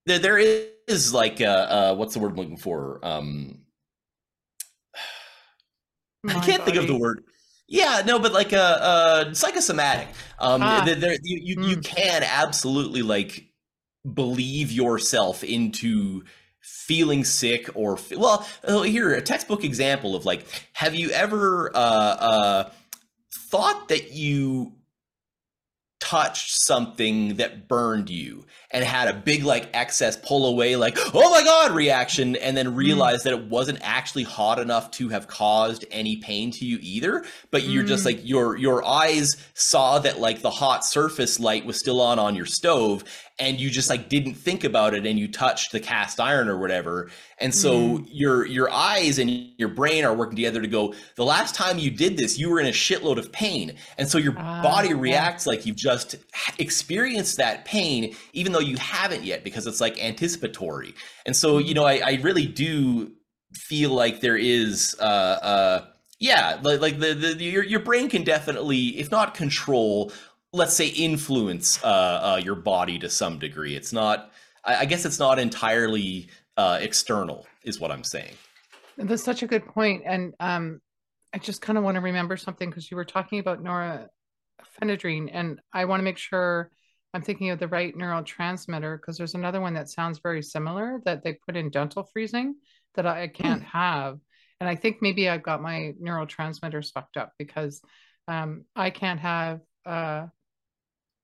[0.06, 0.40] there, there
[0.88, 3.00] is like a, uh, what's the word I'm looking for?
[3.04, 3.60] Um,
[6.28, 6.72] I can't body.
[6.72, 7.24] think of the word.
[7.68, 10.10] Yeah, no, but like a, uh, uh, psychosomatic.
[10.40, 10.84] Um, ah.
[10.86, 11.70] there, there, you you, mm.
[11.70, 13.46] you can absolutely like
[14.14, 16.24] believe yourself into
[16.62, 18.46] feeling sick or well
[18.84, 22.70] here a textbook example of like have you ever uh, uh,
[23.34, 24.74] thought that you
[26.02, 31.30] touched something that burned you and had a big like excess pull away like oh
[31.30, 32.76] my god reaction and then hmm.
[32.76, 33.26] realized mm.
[33.26, 37.64] that it wasn't actually hot enough to have caused any pain to you either but
[37.64, 37.88] you're mm.
[37.88, 38.08] just hmm.
[38.08, 42.36] like your your eyes saw that like the hot surface light was still on on
[42.36, 43.04] your stove
[43.42, 46.58] and you just like didn't think about it and you touched the cast iron or
[46.60, 48.08] whatever and so mm.
[48.12, 51.90] your your eyes and your brain are working together to go the last time you
[51.90, 55.46] did this you were in a shitload of pain and so your uh, body reacts
[55.46, 55.50] yeah.
[55.50, 56.16] like you've just
[56.60, 60.94] experienced that pain even though you haven't yet because it's like anticipatory
[61.26, 63.12] and so you know i, I really do
[63.54, 65.86] feel like there is uh uh
[66.20, 70.12] yeah like, like the, the your, your brain can definitely if not control
[70.54, 73.76] let's say influence uh, uh, your body to some degree.
[73.76, 74.32] It's not.
[74.64, 78.34] I, I guess it's not entirely uh, external, is what I'm saying.
[78.98, 80.82] That's such a good point, and um,
[81.34, 85.60] I just kind of want to remember something because you were talking about norepinephrine, and
[85.74, 86.70] I want to make sure
[87.14, 91.24] I'm thinking of the right neurotransmitter because there's another one that sounds very similar that
[91.24, 92.56] they put in dental freezing
[92.96, 93.68] that I can't mm.
[93.68, 94.20] have,
[94.60, 97.82] and I think maybe I've got my neurotransmitters fucked up because
[98.28, 100.28] um, I can't have uh,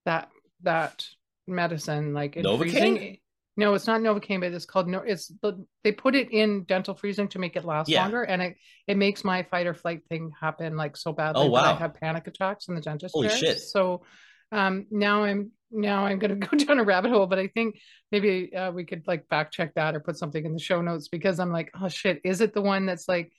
[0.08, 0.30] that
[0.64, 1.06] that
[1.48, 2.60] medicine like in Novocaine?
[2.60, 3.18] freezing.
[3.60, 5.00] No, it's not Novocaine, but it's called no.
[5.00, 8.04] It's the they put it in dental freezing to make it last yeah.
[8.04, 8.56] longer, and it
[8.88, 11.46] it makes my fight or flight thing happen like so badly.
[11.46, 11.74] Oh wow!
[11.74, 13.14] I have panic attacks in the dentist.
[13.14, 13.38] Holy chair.
[13.38, 13.60] shit!
[13.60, 14.04] So
[14.52, 17.78] um now I'm now I'm gonna go down a rabbit hole, but I think
[18.12, 21.08] maybe uh, we could like fact check that or put something in the show notes
[21.08, 23.32] because I'm like, oh shit, is it the one that's like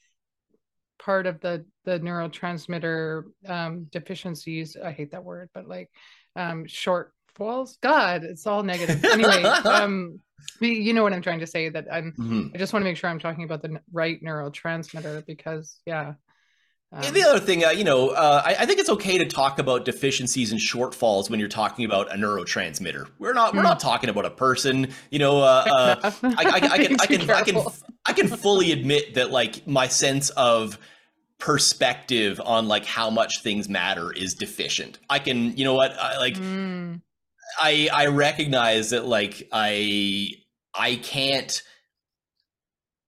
[0.99, 4.77] part of the the neurotransmitter um deficiencies?
[4.77, 5.91] I hate that word, but like
[6.39, 7.81] um, shortfalls.
[7.81, 9.05] God, it's all negative.
[9.05, 10.21] Anyway, um,
[10.61, 11.69] you know what I'm trying to say.
[11.69, 12.13] That I'm.
[12.13, 12.49] Mm-hmm.
[12.55, 16.15] I just want to make sure I'm talking about the right neurotransmitter because, yeah.
[16.91, 19.59] Um, the other thing, uh, you know, uh, I, I, think it's okay to talk
[19.59, 23.11] about deficiencies and shortfalls when you're talking about a neurotransmitter.
[23.19, 23.87] We're not, we're not hmm.
[23.87, 24.89] talking about a person.
[25.11, 25.65] You know, uh,
[26.03, 27.57] uh I, I, I, can, I can, I can,
[28.07, 30.79] I can fully admit that, like, my sense of
[31.39, 34.99] perspective on like how much things matter is deficient.
[35.09, 37.01] I can, you know what, I, like mm.
[37.59, 40.31] I I recognize that like I
[40.75, 41.63] I can't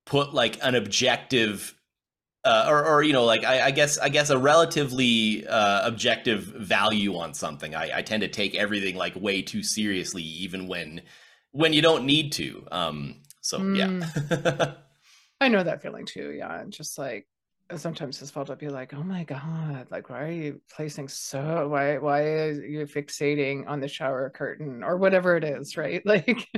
[0.06, 1.74] put like an objective
[2.44, 6.42] uh, or, or you know like I, I, guess I guess a relatively uh, objective
[6.42, 7.74] value on something.
[7.74, 11.02] I, I tend to take everything like way too seriously, even when
[11.52, 12.66] when you don't need to.
[12.72, 13.76] Um, so mm.
[13.76, 14.72] yeah,
[15.40, 16.30] I know that feeling too.
[16.30, 17.26] Yeah, just like
[17.76, 21.68] sometimes his fault I'd be like, oh my God, like why are you placing so
[21.68, 26.02] why why are you fixating on the shower curtain or whatever it is, right?
[26.10, 26.48] Like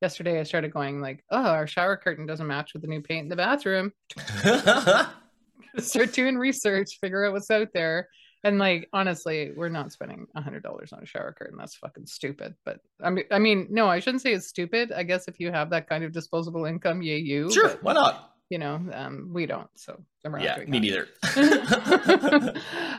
[0.00, 3.24] yesterday I started going like, oh, our shower curtain doesn't match with the new paint
[3.24, 3.92] in the bathroom.
[5.78, 8.08] Start doing research, figure out what's out there.
[8.44, 11.56] and like honestly, we're not spending a hundred dollars on a shower curtain.
[11.58, 12.54] That's fucking stupid.
[12.64, 14.92] But I mean, I mean, no, I shouldn't say it's stupid.
[14.92, 17.50] I guess if you have that kind of disposable income, yay you.
[17.52, 18.31] Sure, but, why not?
[18.52, 19.70] You know, um, we don't.
[19.76, 20.04] So
[20.42, 21.08] yeah, me neither.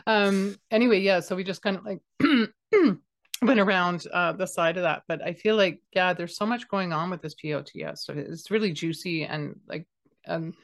[0.08, 0.56] um.
[0.72, 1.20] Anyway, yeah.
[1.20, 2.00] So we just kind of like
[3.40, 6.66] went around uh, the side of that, but I feel like yeah, there's so much
[6.66, 8.04] going on with this POTS.
[8.04, 9.86] So it's really juicy and like
[10.26, 10.54] um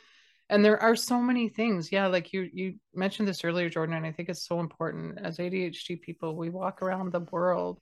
[0.48, 4.06] and there are so many things yeah like you you mentioned this earlier jordan and
[4.06, 7.78] i think it's so important as adhd people we walk around the world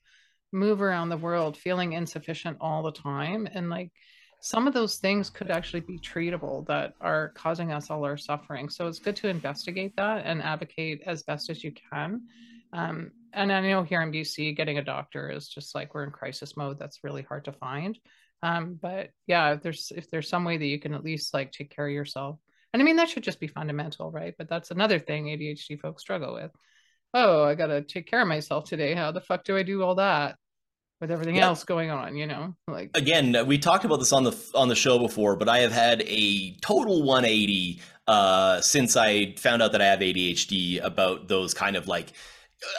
[0.53, 3.93] move around the world feeling insufficient all the time and like
[4.41, 8.69] some of those things could actually be treatable that are causing us all our suffering
[8.69, 12.23] so it's good to investigate that and advocate as best as you can
[12.73, 16.11] um, and i know here in bc getting a doctor is just like we're in
[16.11, 17.99] crisis mode that's really hard to find
[18.43, 21.51] um, but yeah if there's if there's some way that you can at least like
[21.51, 22.39] take care of yourself
[22.73, 24.35] and I mean, that should just be fundamental, right?
[24.37, 26.51] But that's another thing ADHD folks struggle with.
[27.15, 28.95] Oh, I got to take care of myself today.
[28.95, 30.37] How the fuck do I do all that?
[31.01, 31.47] With everything yeah.
[31.47, 34.75] else going on you know like again we talked about this on the on the
[34.75, 39.83] show before but i have had a total 180 uh since i found out that
[39.83, 42.13] i have adhd about those kind of like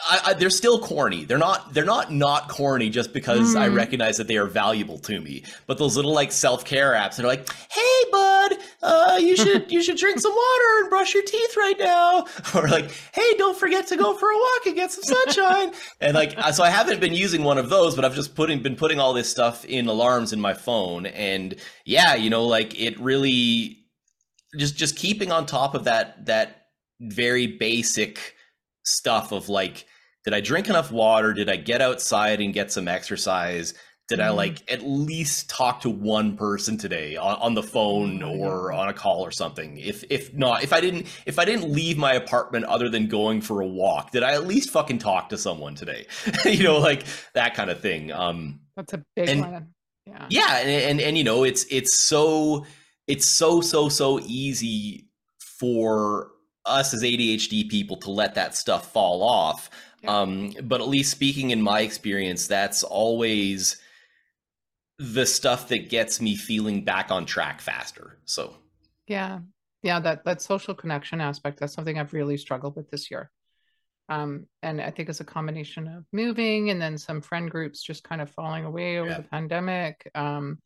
[0.09, 1.23] I, I, they're still corny.
[1.23, 1.73] They're not.
[1.73, 3.61] They're not not corny just because mm.
[3.61, 5.43] I recognize that they are valuable to me.
[5.67, 8.53] But those little like self care apps that are like, "Hey, bud,
[8.83, 12.25] uh, you should you should drink some water and brush your teeth right now,"
[12.55, 15.71] or like, "Hey, don't forget to go for a walk and get some sunshine."
[16.01, 18.75] and like, so I haven't been using one of those, but I've just putting been
[18.75, 21.55] putting all this stuff in alarms in my phone, and
[21.85, 23.85] yeah, you know, like it really
[24.57, 26.65] just just keeping on top of that that
[26.99, 28.35] very basic
[28.89, 29.85] stuff of like
[30.25, 31.33] did i drink enough water?
[31.33, 33.73] Did i get outside and get some exercise?
[34.07, 34.27] Did mm-hmm.
[34.27, 38.71] i like at least talk to one person today on, on the phone oh, or
[38.71, 39.77] on a call or something?
[39.77, 43.41] If if not if i didn't if i didn't leave my apartment other than going
[43.41, 46.05] for a walk did i at least fucking talk to someone today?
[46.45, 49.67] You know like that kind of thing um that's a big and, one.
[50.05, 50.25] Yeah.
[50.29, 52.65] Yeah and, and and you know it's it's so
[53.07, 55.07] it's so so so easy
[55.39, 56.31] for
[56.65, 59.69] us as ADHD people to let that stuff fall off.
[60.03, 60.17] Yeah.
[60.17, 63.81] Um, but at least speaking in my experience, that's always
[64.97, 68.17] the stuff that gets me feeling back on track faster.
[68.25, 68.55] So
[69.07, 69.39] yeah.
[69.81, 73.31] Yeah, that that social connection aspect, that's something I've really struggled with this year.
[74.09, 78.03] Um, and I think it's a combination of moving and then some friend groups just
[78.03, 79.17] kind of falling away over yeah.
[79.17, 80.09] the pandemic.
[80.15, 80.59] Um,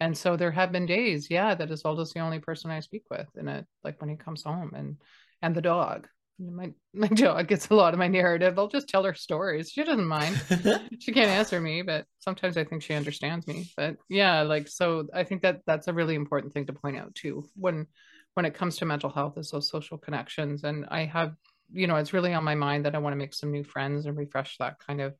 [0.00, 3.28] and so there have been days, yeah, that Isolde's the only person I speak with,
[3.36, 4.96] and it like when he comes home, and
[5.42, 6.08] and the dog.
[6.38, 8.58] My my dog gets a lot of my narrative.
[8.58, 9.70] I'll just tell her stories.
[9.70, 10.40] She doesn't mind.
[11.00, 13.70] she can't answer me, but sometimes I think she understands me.
[13.76, 17.14] But yeah, like so I think that that's a really important thing to point out
[17.14, 17.86] too when
[18.34, 20.64] when it comes to mental health is those social connections.
[20.64, 21.32] And I have,
[21.72, 24.04] you know, it's really on my mind that I want to make some new friends
[24.04, 25.14] and refresh that kind of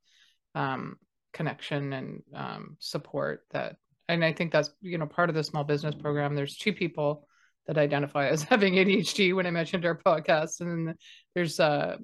[0.54, 0.96] um,
[1.32, 3.76] connection and um, support that
[4.08, 6.34] and I think that's you know part of the small business program.
[6.34, 7.26] There's two people
[7.66, 10.60] that identify as having ADHD when I mentioned our podcast.
[10.60, 10.94] And then
[11.34, 11.96] there's uh,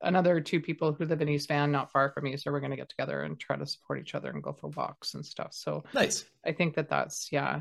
[0.00, 2.36] another two people who live in East Van, not far from me.
[2.36, 4.68] So we're going to get together and try to support each other and go for
[4.68, 5.50] walks and stuff.
[5.52, 6.24] So nice.
[6.44, 7.60] I think that that's, yeah.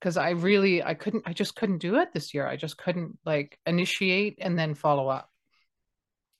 [0.00, 2.46] Cause I really, I couldn't, I just couldn't do it this year.
[2.46, 5.28] I just couldn't like initiate and then follow up.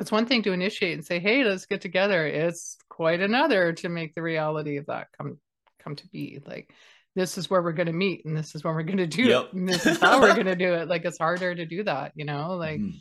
[0.01, 3.91] It's one thing to initiate and say, "Hey, let's get together." It's quite another to
[3.91, 5.39] make the reality of that come
[5.79, 6.41] come to be.
[6.45, 6.73] Like
[7.17, 9.25] this is where we're going to meet and this is when we're going to do
[9.25, 9.45] yep.
[9.45, 11.83] it and this is how we're going to do it like it's harder to do
[11.83, 12.93] that you know like mm.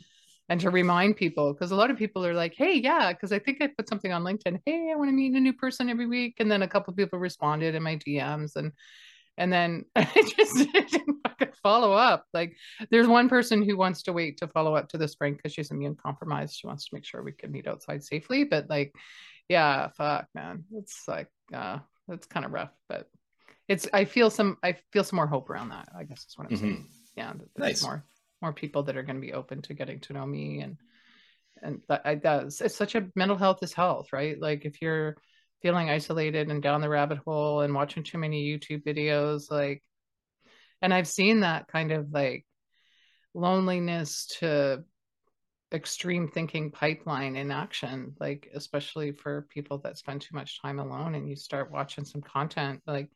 [0.48, 3.38] and to remind people because a lot of people are like hey yeah because i
[3.38, 6.06] think i put something on linkedin hey i want to meet a new person every
[6.06, 8.72] week and then a couple people responded in my dms and
[9.36, 11.20] and then i just didn't
[11.62, 12.56] follow up like
[12.90, 15.70] there's one person who wants to wait to follow up to the spring because she's
[15.70, 18.94] immune compromised she wants to make sure we can meet outside safely but like
[19.48, 23.08] yeah fuck man it's like uh it's kind of rough but
[23.70, 25.88] it's I feel some I feel some more hope around that.
[25.96, 26.64] I guess is what I'm mm-hmm.
[26.64, 26.88] saying.
[27.16, 27.84] Yeah, nice.
[27.84, 28.04] more
[28.42, 30.76] more people that are going to be open to getting to know me and
[31.62, 34.36] and that I does it's such a mental health is health, right?
[34.40, 35.16] Like if you're
[35.62, 39.84] feeling isolated and down the rabbit hole and watching too many YouTube videos, like
[40.82, 42.44] and I've seen that kind of like
[43.34, 44.82] loneliness to
[45.72, 51.14] extreme thinking pipeline in action like especially for people that spend too much time alone
[51.14, 53.08] and you start watching some content like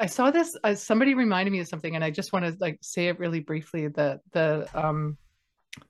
[0.00, 0.56] I saw this.
[0.62, 3.40] Uh, somebody reminded me of something, and I just want to like say it really
[3.40, 3.88] briefly.
[3.88, 5.16] The the um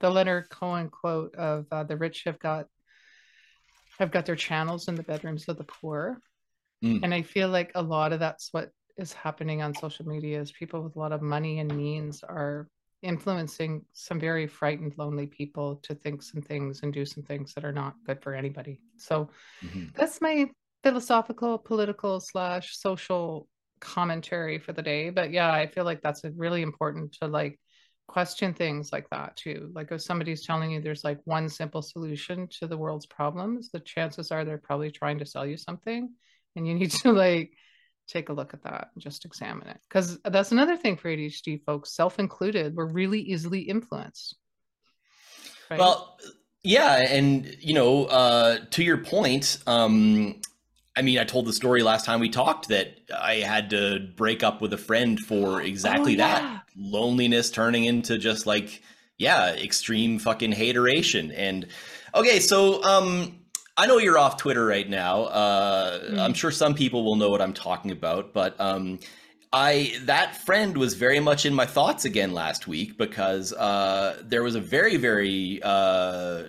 [0.00, 2.66] the Leonard Cohen quote of uh, the rich have got
[3.98, 6.20] have got their channels in the bedrooms of the poor,
[6.84, 7.00] mm.
[7.02, 10.40] and I feel like a lot of that's what is happening on social media.
[10.40, 12.68] Is people with a lot of money and means are
[13.02, 17.64] influencing some very frightened, lonely people to think some things and do some things that
[17.64, 18.80] are not good for anybody.
[18.96, 19.30] So
[19.64, 19.86] mm-hmm.
[19.94, 20.46] that's my
[20.82, 23.46] philosophical, political slash social
[23.80, 25.10] commentary for the day.
[25.10, 27.58] But yeah, I feel like that's really important to like
[28.06, 29.70] question things like that too.
[29.74, 33.80] Like if somebody's telling you there's like one simple solution to the world's problems, the
[33.80, 36.10] chances are they're probably trying to sell you something
[36.56, 37.52] and you need to like
[38.08, 39.78] take a look at that and just examine it.
[39.88, 44.36] Because that's another thing for ADHD folks, self included, we're really easily influenced.
[45.70, 45.78] Right?
[45.78, 46.18] Well,
[46.62, 46.96] yeah.
[46.96, 50.40] And, you know, uh, to your point, um,
[50.98, 54.42] I mean, I told the story last time we talked that I had to break
[54.42, 56.40] up with a friend for exactly oh, yeah.
[56.40, 58.82] that loneliness turning into just like,
[59.16, 61.30] yeah, extreme fucking hateration.
[61.30, 61.68] And
[62.16, 63.38] okay, so um,
[63.76, 65.22] I know you're off Twitter right now.
[65.26, 66.18] Uh, mm.
[66.18, 68.98] I'm sure some people will know what I'm talking about, but um,
[69.52, 74.42] I that friend was very much in my thoughts again last week because uh, there
[74.42, 76.44] was a very very uh,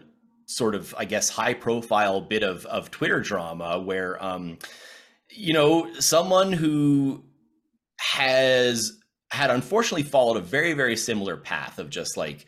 [0.50, 4.58] sort of I guess high profile bit of of Twitter drama where um,
[5.30, 7.24] you know someone who
[8.00, 8.93] has
[9.32, 12.47] had unfortunately followed a very very similar path of just like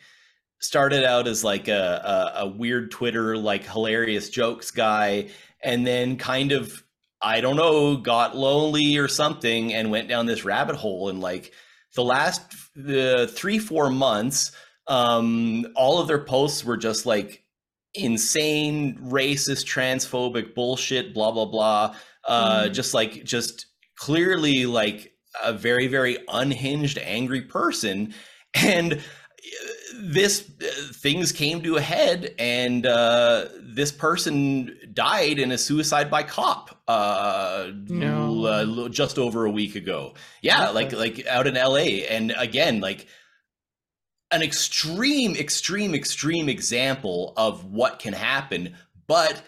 [0.58, 5.28] started out as like a, a, a weird Twitter like hilarious jokes guy,
[5.62, 6.82] and then kind of
[7.22, 11.52] I don't know got lonely or something and went down this rabbit hole and like
[11.94, 12.42] the last
[12.74, 14.50] the three four months
[14.88, 17.41] um all of their posts were just like
[17.94, 21.94] insane racist transphobic bullshit blah blah blah
[22.26, 22.72] uh mm.
[22.72, 23.66] just like just
[23.96, 25.12] clearly like
[25.44, 28.14] a very very unhinged angry person
[28.54, 29.02] and
[29.94, 36.10] this uh, things came to a head and uh, this person died in a suicide
[36.10, 38.46] by cop uh, no.
[38.46, 40.74] l- just over a week ago yeah okay.
[40.74, 43.06] like like out in la and again like
[44.32, 48.74] an extreme extreme extreme example of what can happen
[49.06, 49.42] but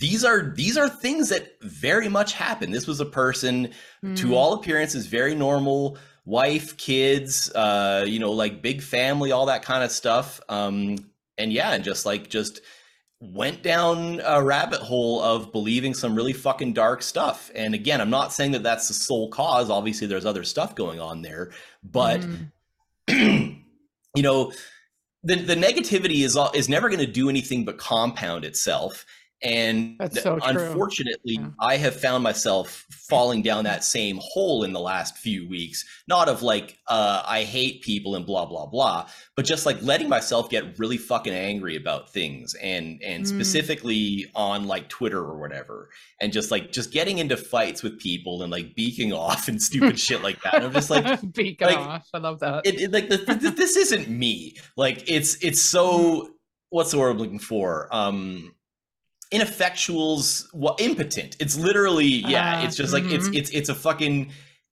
[0.00, 3.70] these are these are things that very much happen this was a person
[4.04, 4.16] mm.
[4.16, 9.62] to all appearances very normal wife, kids, uh, you know, like big family, all that
[9.62, 10.40] kind of stuff.
[10.48, 10.96] Um,
[11.38, 12.60] and yeah, and just like just
[13.20, 17.50] went down a rabbit hole of believing some really fucking dark stuff.
[17.54, 19.70] And again, I'm not saying that that's the sole cause.
[19.70, 21.50] Obviously, there's other stuff going on there,
[21.82, 22.20] but
[23.08, 23.47] mm.
[24.14, 24.52] you know,
[25.22, 29.04] the the negativity is is never going to do anything but compound itself.
[29.40, 31.50] And so unfortunately, yeah.
[31.60, 35.84] I have found myself falling down that same hole in the last few weeks.
[36.08, 40.08] Not of like, uh, I hate people and blah, blah, blah, but just like letting
[40.08, 43.28] myself get really fucking angry about things and, and mm.
[43.28, 45.90] specifically on like Twitter or whatever.
[46.20, 50.00] And just like, just getting into fights with people and like beaking off and stupid
[50.00, 50.54] shit like that.
[50.54, 52.08] And I'm just like, beak like, off.
[52.12, 52.66] I love that.
[52.66, 54.56] It, it like, the, the, this isn't me.
[54.76, 56.30] Like, it's, it's so,
[56.70, 57.88] what's the word I'm looking for?
[57.94, 58.52] Um,
[59.30, 63.34] ineffectuals well impotent it's literally yeah uh, it's just like it's mm-hmm.
[63.34, 64.30] it's it's a fucking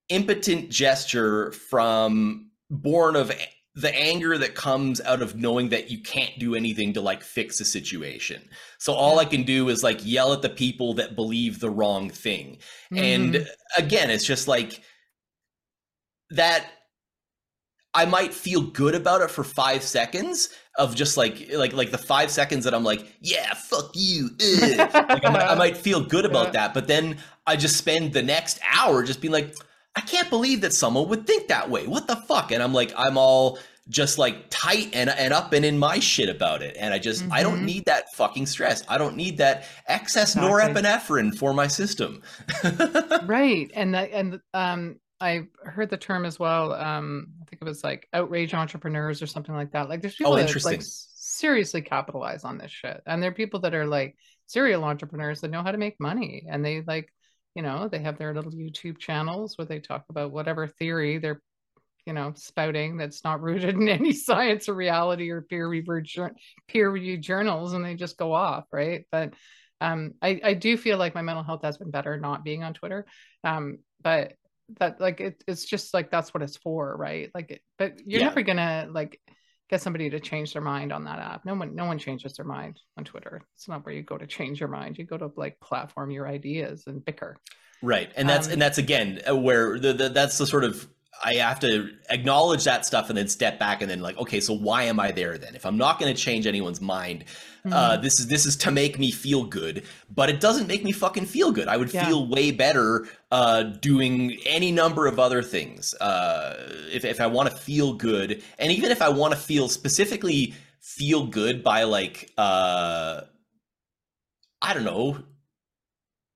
[0.09, 3.31] impotent gesture from born of
[3.77, 7.61] the anger that comes out of knowing that you can't do anything to like fix
[7.61, 8.49] a situation.
[8.79, 12.09] So all I can do is like yell at the people that believe the wrong
[12.09, 12.57] thing.
[12.91, 12.97] Mm-hmm.
[12.97, 14.81] And again, it's just like
[16.31, 16.65] that
[17.93, 20.49] I might feel good about it for five seconds
[20.79, 24.31] of just like like like the five seconds that I'm like, yeah, fuck you.
[24.39, 26.53] like I, might, I, might, feel good about yeah.
[26.53, 29.55] that, but then I just spend the next hour just being like,
[29.95, 31.87] I can't believe that someone would think that way.
[31.87, 32.53] What the fuck?
[32.53, 33.59] And I'm like, I'm all
[33.89, 36.77] just like tight and and up and in my shit about it.
[36.79, 37.33] And I just mm-hmm.
[37.33, 37.67] I don't mm-hmm.
[37.67, 38.85] need that fucking stress.
[38.89, 40.83] I don't need that excess exactly.
[40.83, 42.23] norepinephrine for my system.
[43.27, 43.71] right.
[43.75, 46.73] And that and um I heard the term as well.
[46.73, 49.89] Um, I think it was like outrage entrepreneurs or something like that.
[49.89, 53.03] Like there's people oh, that like seriously capitalize on this shit.
[53.07, 56.47] And there are people that are like serial entrepreneurs that know how to make money
[56.49, 57.13] and they like,
[57.55, 61.41] you know, they have their little YouTube channels where they talk about whatever theory they're,
[62.05, 66.09] you know, spouting that's not rooted in any science or reality or peer reviewed
[66.69, 69.07] peer reviewed journals and they just go off, right?
[69.11, 69.33] But
[69.81, 72.75] um I, I do feel like my mental health has been better not being on
[72.75, 73.07] Twitter.
[73.45, 74.35] Um, but
[74.79, 77.31] that like it, it's just like that's what it's for right?
[77.35, 78.29] Like it, but you're yeah.
[78.29, 79.21] never gonna like
[79.69, 81.45] get somebody to change their mind on that app.
[81.45, 83.43] No one no one changes their mind on twitter.
[83.55, 84.99] It's not where you go to change your mind.
[84.99, 87.39] You go to like platform your ideas and bicker.
[87.83, 90.89] Right and that's um, and that's again uh, where the, the that's the sort of
[91.25, 94.55] I have to acknowledge that stuff and then step back and then like, okay, so
[94.55, 95.55] why am I there then?
[95.55, 97.25] If I'm not going to change anyone's mind,
[97.65, 97.73] mm-hmm.
[97.73, 100.93] uh, this is this is to make me feel good, but it doesn't make me
[100.93, 101.69] fucking feel good.
[101.69, 102.07] I would yeah.
[102.07, 107.51] feel way better uh, doing any number of other things uh, if if I want
[107.51, 112.31] to feel good, and even if I want to feel specifically feel good by like
[112.37, 113.23] uh,
[114.63, 115.19] I don't know.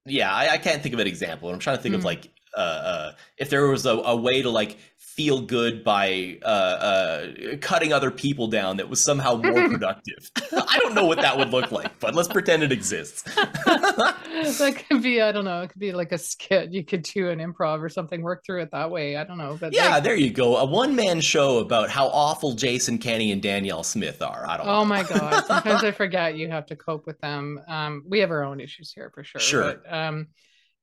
[0.06, 1.50] Yeah, I, I can't think of an example.
[1.50, 2.00] I'm trying to think mm-hmm.
[2.00, 6.38] of like uh, uh, if there was a, a, way to like feel good by
[6.42, 10.30] uh, uh, cutting other people down that was somehow more productive.
[10.52, 13.22] I don't know what that would look like, but let's pretend it exists.
[13.34, 16.72] that could be, I don't know, it could be like a skit.
[16.72, 19.16] You could do an improv or something, work through it that way.
[19.16, 19.56] I don't know.
[19.60, 20.04] But yeah, like...
[20.04, 20.56] there you go.
[20.56, 24.44] A one man show about how awful Jason Kenney and Danielle Smith are.
[24.48, 24.84] I don't Oh know.
[24.86, 25.44] my God.
[25.44, 27.60] Sometimes I forget you have to cope with them.
[27.68, 29.40] Um, we have our own issues here for sure.
[29.40, 29.74] Sure.
[29.74, 30.28] But, um,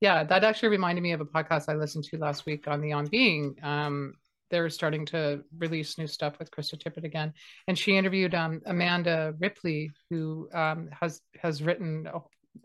[0.01, 2.93] yeah, that actually reminded me of a podcast I listened to last week on the
[2.93, 3.55] On Being.
[3.63, 4.13] Um,
[4.49, 7.33] they're starting to release new stuff with Krista Tippett again,
[7.67, 12.07] and she interviewed um, Amanda Ripley, who um, has has written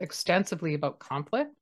[0.01, 1.55] extensively about conflict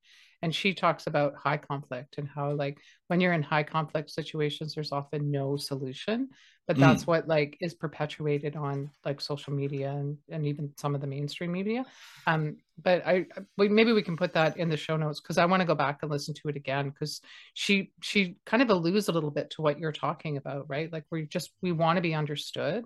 [0.42, 2.78] and she talks about high conflict and how like
[3.08, 6.28] when you're in high conflict situations there's often no solution
[6.66, 6.80] but mm.
[6.80, 7.08] that's mm.
[7.08, 11.52] what like is perpetuated on like social media and, and even some of the mainstream
[11.52, 11.84] media
[12.26, 13.26] um but i
[13.56, 15.74] we, maybe we can put that in the show notes because i want to go
[15.74, 17.20] back and listen to it again because
[17.54, 21.04] she she kind of alludes a little bit to what you're talking about right like
[21.10, 22.84] we just we want to be understood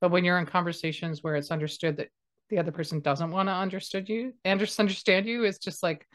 [0.00, 2.08] but when you're in conversations where it's understood that
[2.48, 6.06] the other person doesn't want to understood you understand you it's just like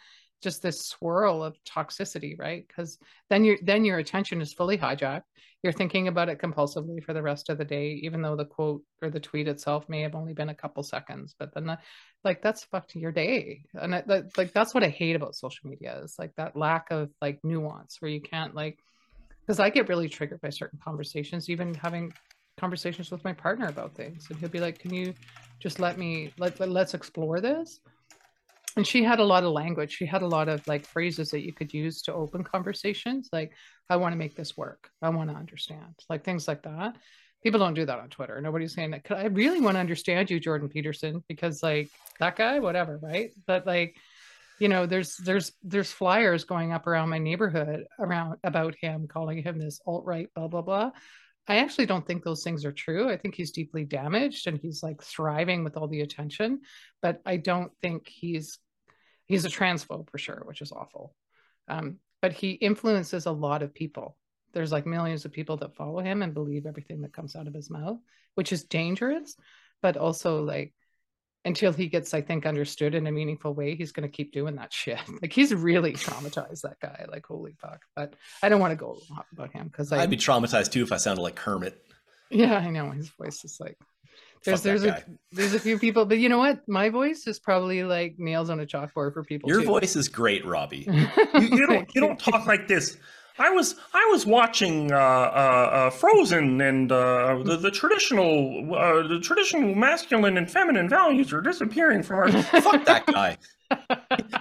[0.41, 2.65] just this swirl of toxicity right?
[2.67, 2.97] Because
[3.29, 5.23] then your then your attention is fully hijacked.
[5.63, 8.83] You're thinking about it compulsively for the rest of the day even though the quote
[9.01, 11.77] or the tweet itself may have only been a couple seconds but then the,
[12.23, 13.63] like that's fucked your day.
[13.73, 16.91] And I, that, like that's what i hate about social media is like that lack
[16.91, 18.79] of like nuance where you can't like
[19.41, 22.13] because i get really triggered by certain conversations even having
[22.57, 24.27] conversations with my partner about things.
[24.29, 25.13] And he'll be like can you
[25.59, 27.79] just let me let, let let's explore this
[28.75, 29.93] and she had a lot of language.
[29.93, 33.51] She had a lot of like phrases that you could use to open conversations like
[33.89, 34.89] i want to make this work.
[35.01, 36.97] I want to understand like things like that.
[37.43, 38.39] People don't do that on twitter.
[38.41, 39.05] Nobody's saying that.
[39.11, 43.31] I really want to understand you jordan peterson because like that guy whatever right?
[43.47, 43.95] But like
[44.59, 49.43] you know there's there's there's flyers going up around my neighborhood around about him calling
[49.43, 50.91] him this alt-right blah blah blah.
[51.47, 53.07] I actually don't think those things are true.
[53.07, 56.61] I think he's deeply damaged and he's like thriving with all the attention,
[57.03, 58.57] but I don't think he's
[59.25, 61.15] he's a transphobe for sure, which is awful.
[61.67, 64.17] Um, but he influences a lot of people.
[64.53, 67.53] There's like millions of people that follow him and believe everything that comes out of
[67.53, 67.99] his mouth,
[68.35, 69.35] which is dangerous,
[69.81, 70.73] but also like
[71.43, 74.55] until he gets, I think, understood in a meaningful way, he's going to keep doing
[74.55, 74.99] that shit.
[75.21, 77.05] Like he's really traumatized that guy.
[77.09, 77.83] Like holy fuck!
[77.95, 78.97] But I don't want to go
[79.31, 81.79] about him because I'd be traumatized too if I sounded like Kermit.
[82.29, 83.77] Yeah, I know his voice is like
[84.43, 86.67] there's there's a there's a few people, but you know what?
[86.67, 89.49] My voice is probably like nails on a chalkboard for people.
[89.49, 89.67] Your too.
[89.67, 90.87] voice is great, Robbie.
[90.87, 91.07] you,
[91.41, 92.97] you don't you don't talk like this.
[93.37, 99.07] I was I was watching uh, uh, uh, Frozen, and uh, the, the traditional uh,
[99.07, 102.31] the traditional masculine and feminine values are disappearing from our.
[102.61, 103.37] Fuck that guy.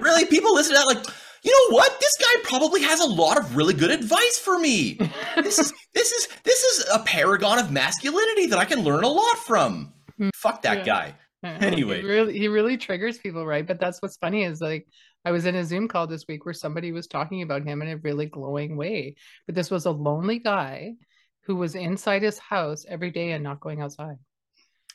[0.01, 1.07] really, people listen to that like
[1.45, 2.01] you know what?
[2.01, 4.95] This guy probably has a lot of really good advice for me.
[5.37, 9.09] this is this is this is a paragon of masculinity that I can learn a
[9.09, 9.93] lot from.
[10.35, 10.85] Fuck that yeah.
[10.85, 11.15] guy.
[11.45, 13.67] Anyway, he really, he really triggers people, right?
[13.67, 14.87] But that's what's funny is like
[15.27, 17.89] I was in a Zoom call this week where somebody was talking about him in
[17.89, 19.17] a really glowing way.
[19.47, 20.95] But this was a lonely guy
[21.43, 24.17] who was inside his house every day and not going outside.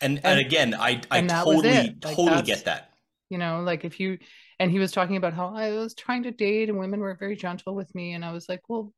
[0.02, 2.89] And and, and again, I I totally like totally get that.
[3.30, 4.18] You know, like if you
[4.60, 7.36] and he was talking about how I was trying to date and women were very
[7.36, 8.14] gentle with me.
[8.14, 8.94] And I was like, well,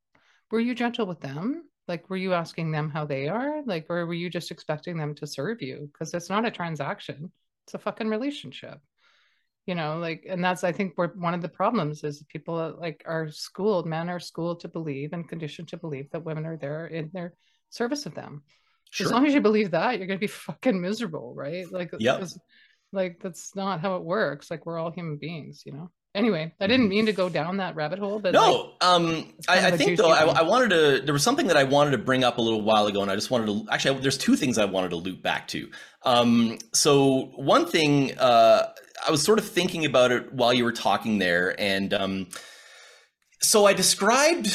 [0.49, 1.63] were you gentle with them?
[1.88, 3.61] Like, were you asking them how they are?
[3.63, 5.89] Like, or were you just expecting them to serve you?
[5.91, 7.32] Because it's not a transaction,
[7.65, 8.79] it's a fucking relationship.
[9.67, 12.71] You know, like, and that's, I think, where one of the problems is people uh,
[12.79, 16.57] like are schooled, men are schooled to believe and conditioned to believe that women are
[16.57, 17.36] there in their
[17.69, 18.41] service of them.
[18.89, 19.05] Sure.
[19.05, 21.71] As long as you believe that, you're going to be fucking miserable, right?
[21.71, 22.25] Like, yeah
[22.92, 24.52] like that's not how it works.
[24.52, 25.89] Like we're all human beings you know?
[26.14, 26.89] Anyway i didn't mm-hmm.
[26.89, 30.10] mean to go down that rabbit hole but no like, um i, I think though
[30.10, 32.62] I, I, wanted to there was something that i wanted to bring up a little
[32.62, 35.22] while ago and i just wanted to actually there's two things i wanted to loop
[35.22, 35.70] back to.
[36.04, 38.74] Um so one thing uh
[39.08, 42.28] i was sort of thinking about it while you were talking there and um
[43.39, 44.54] so i described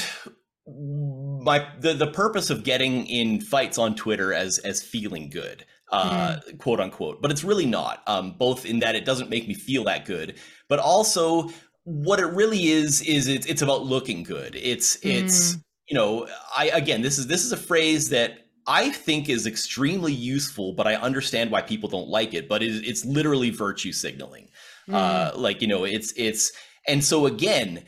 [0.67, 6.37] my the, the purpose of getting in fights on twitter as as feeling good uh,
[6.37, 6.59] mm.
[6.59, 7.23] quote unquote.
[7.23, 8.03] But it's really not.
[8.07, 11.51] Um, both in that it doesn't make me feel that good, but also
[11.85, 14.57] what it really is is it's it's about looking good.
[14.57, 15.25] It's mm.
[15.25, 15.57] it's
[15.89, 16.27] you know,
[16.57, 20.87] I again, this is this is a phrase that I think is extremely useful, but
[20.87, 22.49] I understand why people don't like it.
[22.49, 24.49] But it, it's literally virtue signaling.
[24.89, 24.95] Mm.
[24.95, 26.53] Uh, like you know, it's it's
[26.89, 27.85] and so again,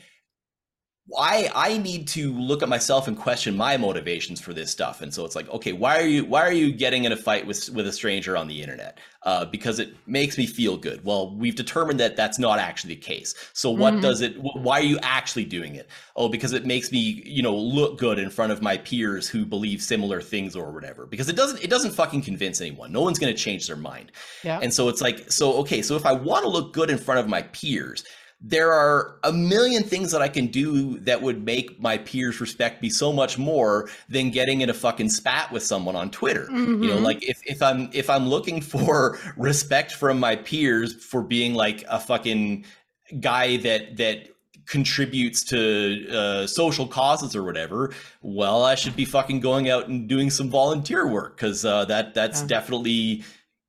[1.17, 5.01] I I need to look at myself and question my motivations for this stuff.
[5.01, 7.45] And so it's like, okay, why are you why are you getting in a fight
[7.47, 8.97] with with a stranger on the internet?
[9.23, 11.03] Uh, because it makes me feel good.
[11.03, 13.35] Well, we've determined that that's not actually the case.
[13.53, 14.01] So what Mhm.
[14.01, 14.35] does it?
[14.39, 15.89] Why are you actually doing it?
[16.15, 19.45] Oh, because it makes me you know look good in front of my peers who
[19.45, 21.05] believe similar things or whatever.
[21.05, 22.91] Because it doesn't it doesn't fucking convince anyone.
[22.91, 24.11] No one's going to change their mind.
[24.43, 24.59] yeah.
[24.61, 27.19] And so it's like, so, okay, so if I want to look good in front
[27.19, 28.03] of my peers,
[28.41, 32.81] there are a million things that I can do that would make my peers respect
[32.81, 36.47] me so much more than getting in a fucking spat with someone on Twitter.
[36.49, 36.55] You
[36.87, 37.03] know, Mhm.
[37.03, 41.83] like if, if I'm if I'm looking for respect from my peers for being like
[41.89, 42.63] a fucking
[43.19, 44.27] guy that that
[44.67, 50.07] contributes to uh, social causes or whatever, well, I should be fucking going out and
[50.07, 52.47] doing some volunteer work because uh, that that's Yeah.
[52.47, 53.23] definitely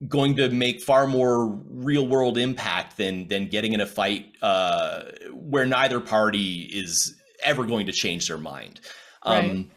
[0.09, 5.03] going to make far more real world impact than than getting in a fight uh,
[5.33, 8.81] where neither party is ever going to change their mind.
[9.27, 9.51] Right.
[9.51, 9.71] Um,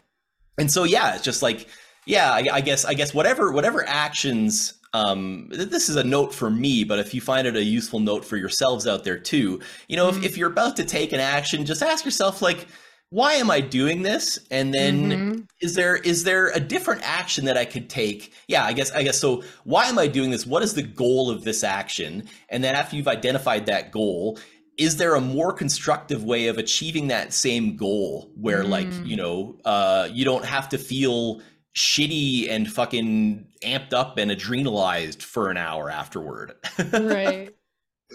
[0.58, 1.68] and so yeah, it's just like
[2.06, 4.74] yeah, I, I guess I guess whatever whatever actions.
[4.94, 8.24] Um, this is a note for me, but if you find it a useful note
[8.24, 10.18] for yourselves out there too, you know, Mhm.
[10.18, 12.68] if, if you're about to take an action, just ask yourself like,
[13.14, 14.38] why am I doing this?
[14.50, 15.48] And then Mhm.
[15.60, 18.32] is there is there a different action that I could take?
[18.48, 19.42] Yeah, I guess I guess so.
[19.62, 20.44] Why am I doing this?
[20.46, 22.28] What is the goal of this action?
[22.48, 24.38] And then after you've identified that goal,
[24.78, 29.06] is there a more constructive way of achieving that same goal where like, Mm.
[29.06, 31.40] you know, uh you don't have to feel
[31.76, 36.54] shitty and fucking amped up and adrenalized for an hour afterward.
[36.92, 37.50] right.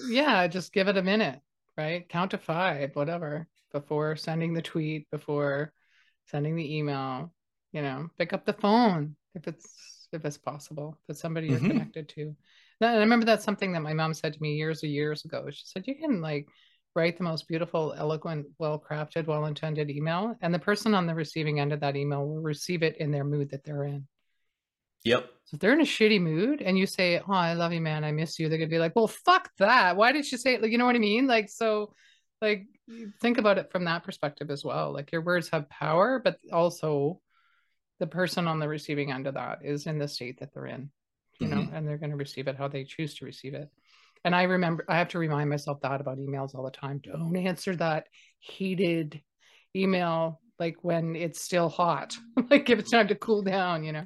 [0.09, 1.39] Yeah, just give it a minute,
[1.77, 2.07] right?
[2.09, 5.73] Count to five, whatever, before sending the tweet, before
[6.27, 7.33] sending the email,
[7.71, 11.59] you know, pick up the phone if it's if it's possible, if it's somebody you're
[11.59, 11.69] Mhm.
[11.69, 12.35] connected to.
[12.81, 15.47] And I remember that's something that my mom said to me years and years ago.
[15.51, 16.47] She said, You can like
[16.95, 21.13] write the most beautiful, eloquent, well crafted, well intended email, and the person on the
[21.15, 24.07] receiving end of that email will receive it in their mood that they're in.
[25.03, 25.29] yep.
[25.45, 28.03] So if they're in a shitty mood and you say, "Oh, I love you, man.
[28.03, 29.95] I miss you," they're gonna be like, "Well, fuck that.
[29.97, 31.27] Why did you say it?" Like, you know what I mean?
[31.27, 31.93] Like, so,
[32.41, 34.91] like, you think about it from that perspective as well.
[34.93, 37.21] Like, your words have power, but also,
[37.99, 40.89] the person on the receiving end of that is in the state that they're in,
[41.39, 43.69] you know, and they're going to receive it how they choose to receive it.
[44.23, 46.99] And I remember, I have to remind myself that about emails all the time.
[47.03, 48.07] Don't answer that
[48.39, 49.21] heated
[49.75, 52.17] email like when it's still hot.
[52.49, 54.05] like, give it time to cool down, you know.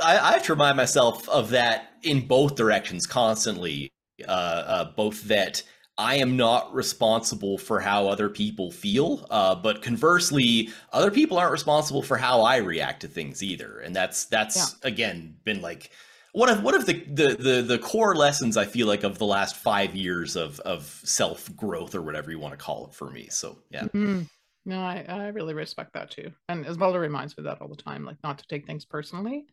[0.00, 3.92] I, I have to remind myself of that in both directions constantly.
[4.26, 5.62] Uh, uh, both that
[5.98, 11.50] I am not responsible for how other people feel, uh, but conversely, other people aren't
[11.52, 13.80] responsible for how I react to things either.
[13.80, 15.90] And that's that's again been like
[16.32, 19.26] one of one of the, the the the core lessons I feel like of the
[19.26, 23.10] last five years of of self growth or whatever you want to call it for
[23.10, 23.28] me.
[23.28, 24.28] So yeah, Mhm.
[24.66, 26.30] No, I, I really respect that too.
[26.48, 29.46] And Isabella reminds me of that all the time, like not to take things personally.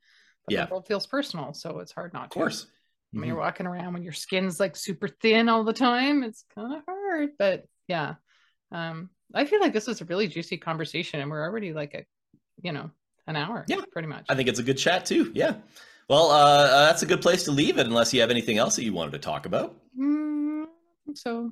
[0.46, 0.66] But Yeah.
[0.66, 2.40] the world feels personal, so it's hard not to.
[2.44, 2.68] of to.
[3.16, 3.22] Course.
[3.22, 6.76] When you're walking around when your skin's like super thin all the time, it's kind
[6.76, 7.30] of hard.
[7.38, 8.16] But yeah.
[8.72, 12.06] Um, I feel like this was a really juicy conversation and we're already like a
[12.62, 12.90] you know,
[13.28, 13.66] an hour.
[13.68, 13.82] Yeah.
[13.92, 14.26] pretty much.
[14.30, 15.32] I think it's a good chat too.
[15.34, 15.56] Yeah.
[16.10, 18.76] Well, uh, uh, that's a good place to leave it, unless you have anything else
[18.76, 19.76] that you wanted to talk about.
[20.00, 20.66] Mm,
[21.16, 21.52] so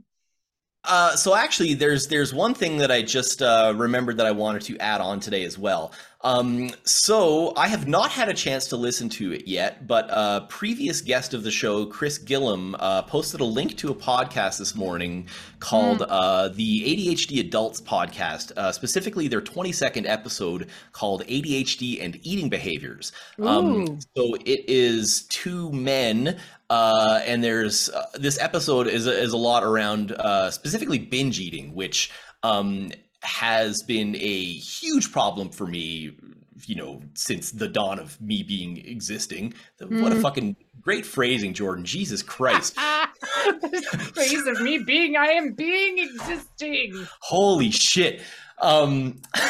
[0.86, 4.64] Uh, so actually, there's there's one thing that I just uh, remembered that I wanted
[4.64, 5.94] to add on today as well.
[6.24, 10.46] Um, so I have not had a chance to listen to it yet, but a
[10.48, 14.74] previous guest of the show, Chris Gillum, uh, posted a link to a podcast this
[14.74, 15.28] morning
[15.60, 22.48] called uh, the ADHD Adults Podcast, uh, specifically their 22nd episode called ADHD and Eating
[22.48, 23.12] Behaviors.
[23.42, 26.38] Um, so it is two men,
[26.74, 31.40] uh, and there's uh, this episode is a, is a lot around uh, specifically binge
[31.40, 32.10] eating, which
[32.42, 36.18] um, has been a huge problem for me.
[36.66, 39.54] You know, since the dawn of me being existing.
[39.80, 40.22] What a Mm.
[40.22, 41.84] fucking great phrasing, Jordan.
[41.84, 42.78] Jesus Christ.
[44.14, 47.06] Phrase of me being I am being existing.
[47.20, 48.22] Holy shit.
[48.62, 49.22] Um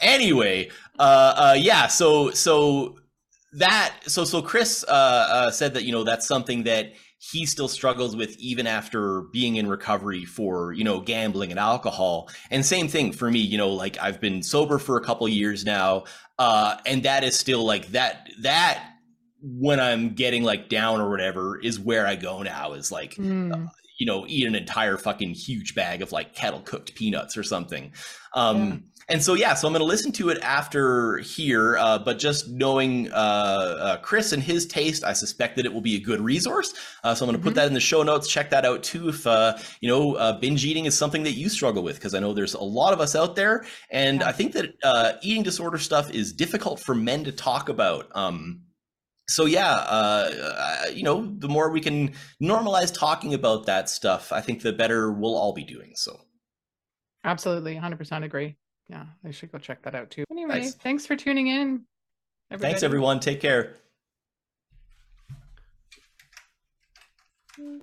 [0.00, 2.96] anyway, uh uh yeah, so so
[3.58, 7.68] that so so Chris uh, uh said that you know that's something that he still
[7.68, 12.88] struggles with even after being in recovery for you know gambling and alcohol and same
[12.88, 16.04] thing for me you know like I've been sober for a couple years now
[16.38, 18.90] uh and that is still like that that
[19.40, 23.70] when I'm getting like down or whatever is where I go now is like Mm.
[23.98, 27.92] you know eat an entire fucking huge bag of like kettle cooked peanuts or something.
[28.34, 28.76] Um, Yeah.
[29.08, 32.48] And so yeah, so I'm going to listen to it after here, uh, but just
[32.48, 36.20] knowing uh, uh, Chris and his taste, I suspect that it will be a good
[36.20, 36.72] resource.
[37.04, 37.56] Uh, so I'm going to put Mhm.
[37.56, 38.28] that in the show notes.
[38.28, 41.48] Check that out too if uh, you know uh, binge eating is something that you
[41.50, 44.28] struggle with, because I know there's a lot of us out there, and Yeah.
[44.28, 48.10] I think that uh, eating disorder stuff is difficult for men to talk about.
[48.16, 48.62] Um,
[49.28, 50.30] so yeah, uh,
[50.86, 54.72] uh, you know, the more we can normalize talking about that stuff, I think the
[54.72, 55.92] better we'll all be doing.
[55.94, 56.20] So
[57.24, 58.56] Absolutely, 100% agree.
[58.88, 60.24] Yeah, I should go check that out too.
[60.30, 60.74] Anyway, Nice.
[60.74, 61.84] thanks for tuning in.
[62.50, 62.72] Everybody.
[62.72, 63.20] thanks everyone.
[63.20, 63.76] Take care.